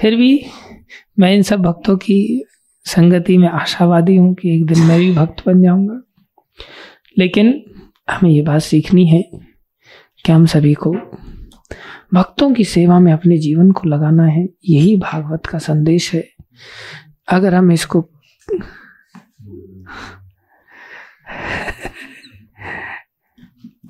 [0.00, 0.46] फिर भी
[1.18, 2.44] मैं इन सब भक्तों की
[2.84, 6.02] संगति में आशावादी हूँ कि एक दिन मैं भी भक्त बन जाऊँगा।
[7.18, 7.64] लेकिन
[8.10, 9.22] हमें ये बात सीखनी है
[10.24, 10.94] कि हम सभी को
[12.12, 16.28] भक्तों की सेवा में अपने जीवन को लगाना है, यही भागवत का संदेश है।
[17.28, 18.00] अगर हम इसको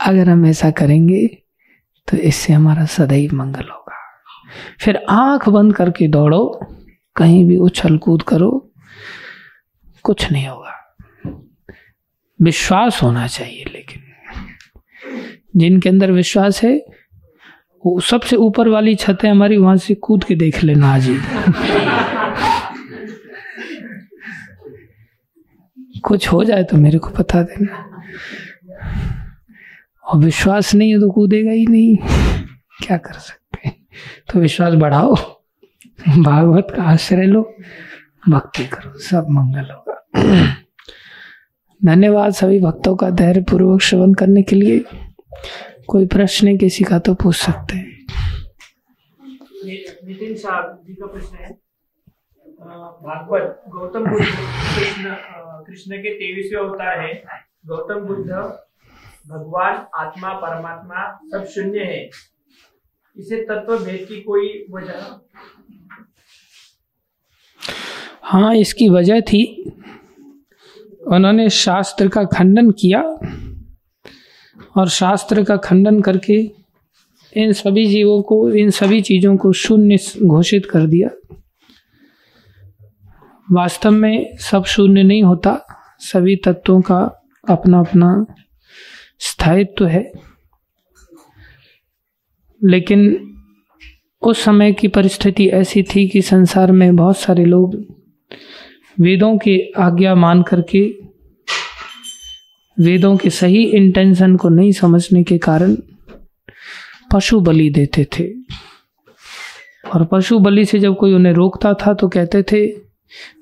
[0.00, 1.26] अगर हम ऐसा करेंगे
[2.08, 3.96] तो इससे हमारा सदैव मंगल होगा।
[4.80, 6.44] फिर आँख बंद करके दौड़ो,
[7.16, 8.50] कहीं भी उछल कूद करो,
[10.04, 10.74] कुछ नहीं होगा।
[12.40, 14.02] विश्वास होना चाहिए, लेकिन
[15.56, 16.78] जिनके अंदर विश्वास है
[17.84, 21.08] सबसे ऊपर वाली छत है, हमारी वहाँ से कूद के देख लेना आज
[26.04, 27.84] कुछ हो जाए तो मेरे को बता देना।
[30.04, 31.96] और विश्वास नहीं है तो कूदेगा ही नहीं।
[32.86, 33.70] क्या कर सकते
[34.32, 35.14] तो विश्वास बढ़ाओ।
[36.18, 37.42] भागवत का आश्रय लो।
[38.28, 40.06] भक्ति करो। सब मंगल होगा।
[41.84, 44.84] धन्यवाद सभी भक्तों का धैर्य पूर्वक श्रवण करने के लिए।
[45.88, 47.86] कोई प्रश्न किसी का तो पूछ सकते हैं।
[50.06, 51.50] नितिन साहब जी का प्रश्न है।
[53.02, 55.14] भागवत गौतम बुद्ध कृष्ण
[55.66, 57.12] कृष्ण के तेईसवें अवतार है।
[57.66, 58.30] गौतम बुद्ध
[59.30, 62.02] भगवान आत्मा परमात्मा सब शून्य है।
[63.16, 65.20] इसे तत्व भेद की कोई वजह?
[68.22, 69.42] हाँ इसकी वजह थी।
[71.08, 73.02] उन्होंने शास्त्र का खंडन किया।
[74.78, 76.50] और शास्त्र का खंडन करके
[77.36, 81.08] इन सभी जीवों को, इन सभी चीज़ों को शून्य घोषित कर दिया।
[83.52, 85.66] वास्तव में सब शून्य नहीं होता,
[85.98, 88.26] सभी तत्वों का अपना अपना
[89.18, 90.12] स्थायित्व है।
[92.64, 93.24] लेकिन
[94.22, 97.84] उस समय की परिस्थिति ऐसी थी कि संसार में बहुत सारे लोग
[99.00, 101.07] वेदों की आज्ञा मान करके
[102.80, 105.76] वेदों के सही इंटेंशन को नहीं समझने के कारण
[107.12, 108.28] पशु बलि देते थे।
[109.94, 112.66] और पशु बलि से जब कोई उन्हें रोकता था तो कहते थे,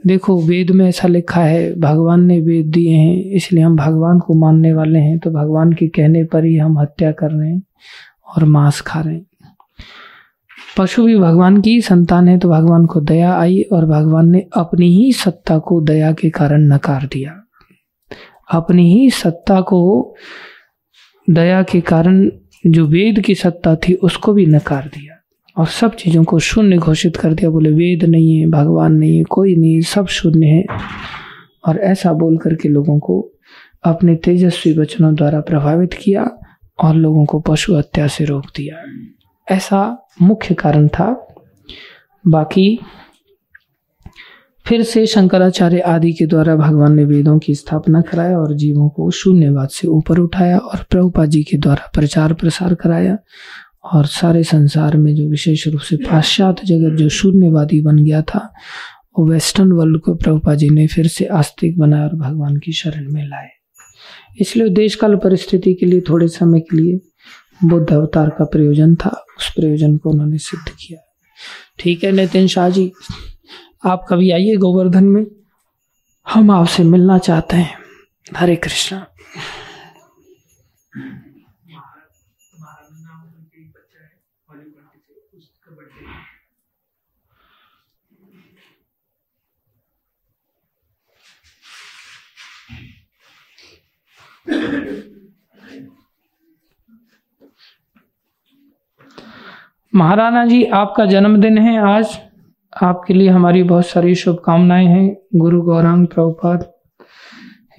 [0.07, 4.35] देखो, वेद में ऐसा लिखा है, भगवान ने वेद दिए हैं, इसलिए हम भगवान को
[4.35, 7.63] मानने वाले हैं तो भगवान के कहने पर ही हम हत्या कर रहे हैं
[8.37, 9.27] और मांस खा रहे हैं।
[10.79, 14.89] पशु भी भगवान की संतान है तो भगवान को दया आई और भगवान ने अपनी
[14.89, 17.46] ही सत्ता को दया के कारण नकार दिया।
[18.53, 20.15] अपनी ही सत्ता को
[21.31, 22.31] दया के कारण
[22.67, 25.25] जो वेद की सत्ता थी, उसको भी नकार दिया
[25.57, 29.25] और सब चीज़ों को शून्य घोषित कर दिया। बोले, वेद नहीं है, भगवान नहीं है,
[29.25, 30.65] कोई नहीं सब शून्य है।
[31.67, 33.33] और ऐसा बोल करके लोगों को
[33.85, 36.31] अपने तेजस्वी वचनों द्वारा प्रभावित किया
[36.85, 38.75] और लोगों को पशु हत्या से रोक दिया।
[39.55, 41.35] ऐसा मुख्य कारण था।
[42.27, 42.79] बाकी
[44.67, 49.11] फिर से शंकराचार्य आदि के द्वारा भगवान ने वेदों की स्थापना कराया और जीवों को
[49.11, 53.19] शून्यवाद से ऊपर उठाया और प्रभुपा जी के द्वारा प्रचार प्रसार कराया।
[53.95, 58.55] और सारे संसार में जो विशेष रूप से पाश्चात्य जगत जो शून्यवादी बन गया था,
[59.19, 63.13] वो वेस्टर्न वर्ल्ड को प्रभुपा जी ने फिर से आस्तिक बनाया और भगवान की शरण
[63.13, 63.49] में लाए।
[64.41, 67.01] इसलिए देश काल परिस्थिति के लिए, थोड़े समय के लिए
[67.65, 71.15] बुद्ध अवतार का प्रयोजन था। उस प्रयोजन को उन्होंने सिद्ध किया।
[71.79, 72.93] ठीक है, नितिन शाह जी।
[73.87, 75.27] आप कभी आइए गोवर्धन में।
[76.29, 77.79] हम आपसे मिलना चाहते हैं।
[78.37, 79.07] हरे कृष्णा।
[99.95, 102.26] महाराणा जी, आपका जन्मदिन है आज।
[102.83, 106.73] आपके लिए हमारी बहुत सारी शुभकामनाएँ हैं, गुरु गौरांग प्रभुपाद।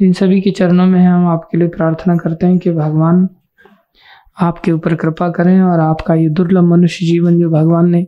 [0.02, 3.30] इन सभी के चरणों में हम आपके लिए प्रार्थना करते हैं कि भगवान
[4.42, 8.08] आपके ऊपर कृपा करें और आपका ये दुर्लभ मनुष्य जीवन जो भगवान ने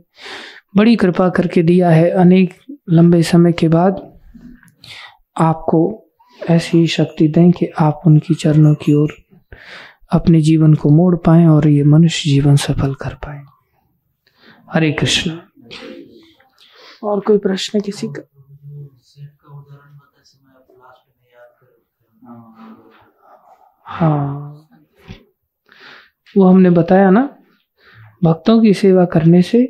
[0.77, 2.53] बड़ी कृपा करके दिया है, अनेक
[2.89, 4.13] लंबे समय के बाद
[5.41, 6.05] आपको
[6.49, 9.13] ऐसी शक्ति दें कि आप उनकी चरणों की ओर
[10.11, 13.41] अपने जीवन को मोड़ पाएँ और ये मनुष्य जीवन सफल कर पाए।
[14.73, 15.31] हरे कृष्ण।
[17.03, 18.21] और कोई प्रश्न किसी का?
[23.85, 24.45] हाँ।
[26.35, 27.29] वो हमने बताया ना,
[28.21, 29.65] भक्तों की सेवा करने से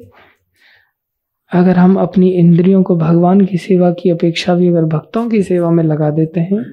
[1.51, 5.69] अगर हम अपनी इंद्रियों को भगवान की सेवा की अपेक्षा भी अगर भक्तों की सेवा
[5.72, 6.64] में लगा देते हैं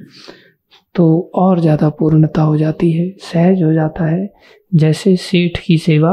[0.95, 4.29] तो और ज़्यादा पूर्णता हो जाती है, सहज हो जाता है।
[4.75, 6.13] जैसे सेठ की सेवा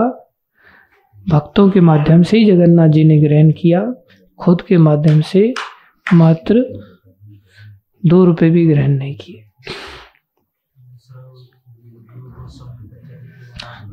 [1.27, 3.81] भक्तों के माध्यम से ही जगन्नाथ जी ने ग्रहण किया
[4.39, 5.53] खुद के माध्यम से
[6.07, 6.63] मात्र
[8.03, 9.39] दो रुपए भी ग्रहण नहीं किए।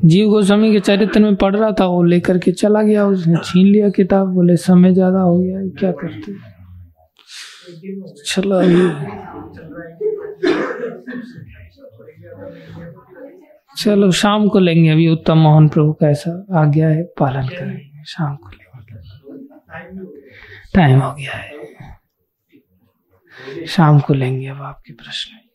[0.05, 3.67] जीव गोस्वामी के चरित्र में पढ़ रहा था, वो लेकर के चला गया, उसने छीन
[3.67, 6.33] लिया किताब, बोले, समय ज़्यादा हो गया, क्या करते
[8.27, 8.61] चलो
[13.75, 18.37] चलो, शाम को लेंगे, अभी उत्तम मोहन प्रभु का ऐसा आज्ञा है, पालन करेंगे, शाम
[18.37, 18.51] को
[20.75, 21.61] टाइम हो गया है।
[23.67, 25.50] शाम को लेंगे अब आपके प्रश्न।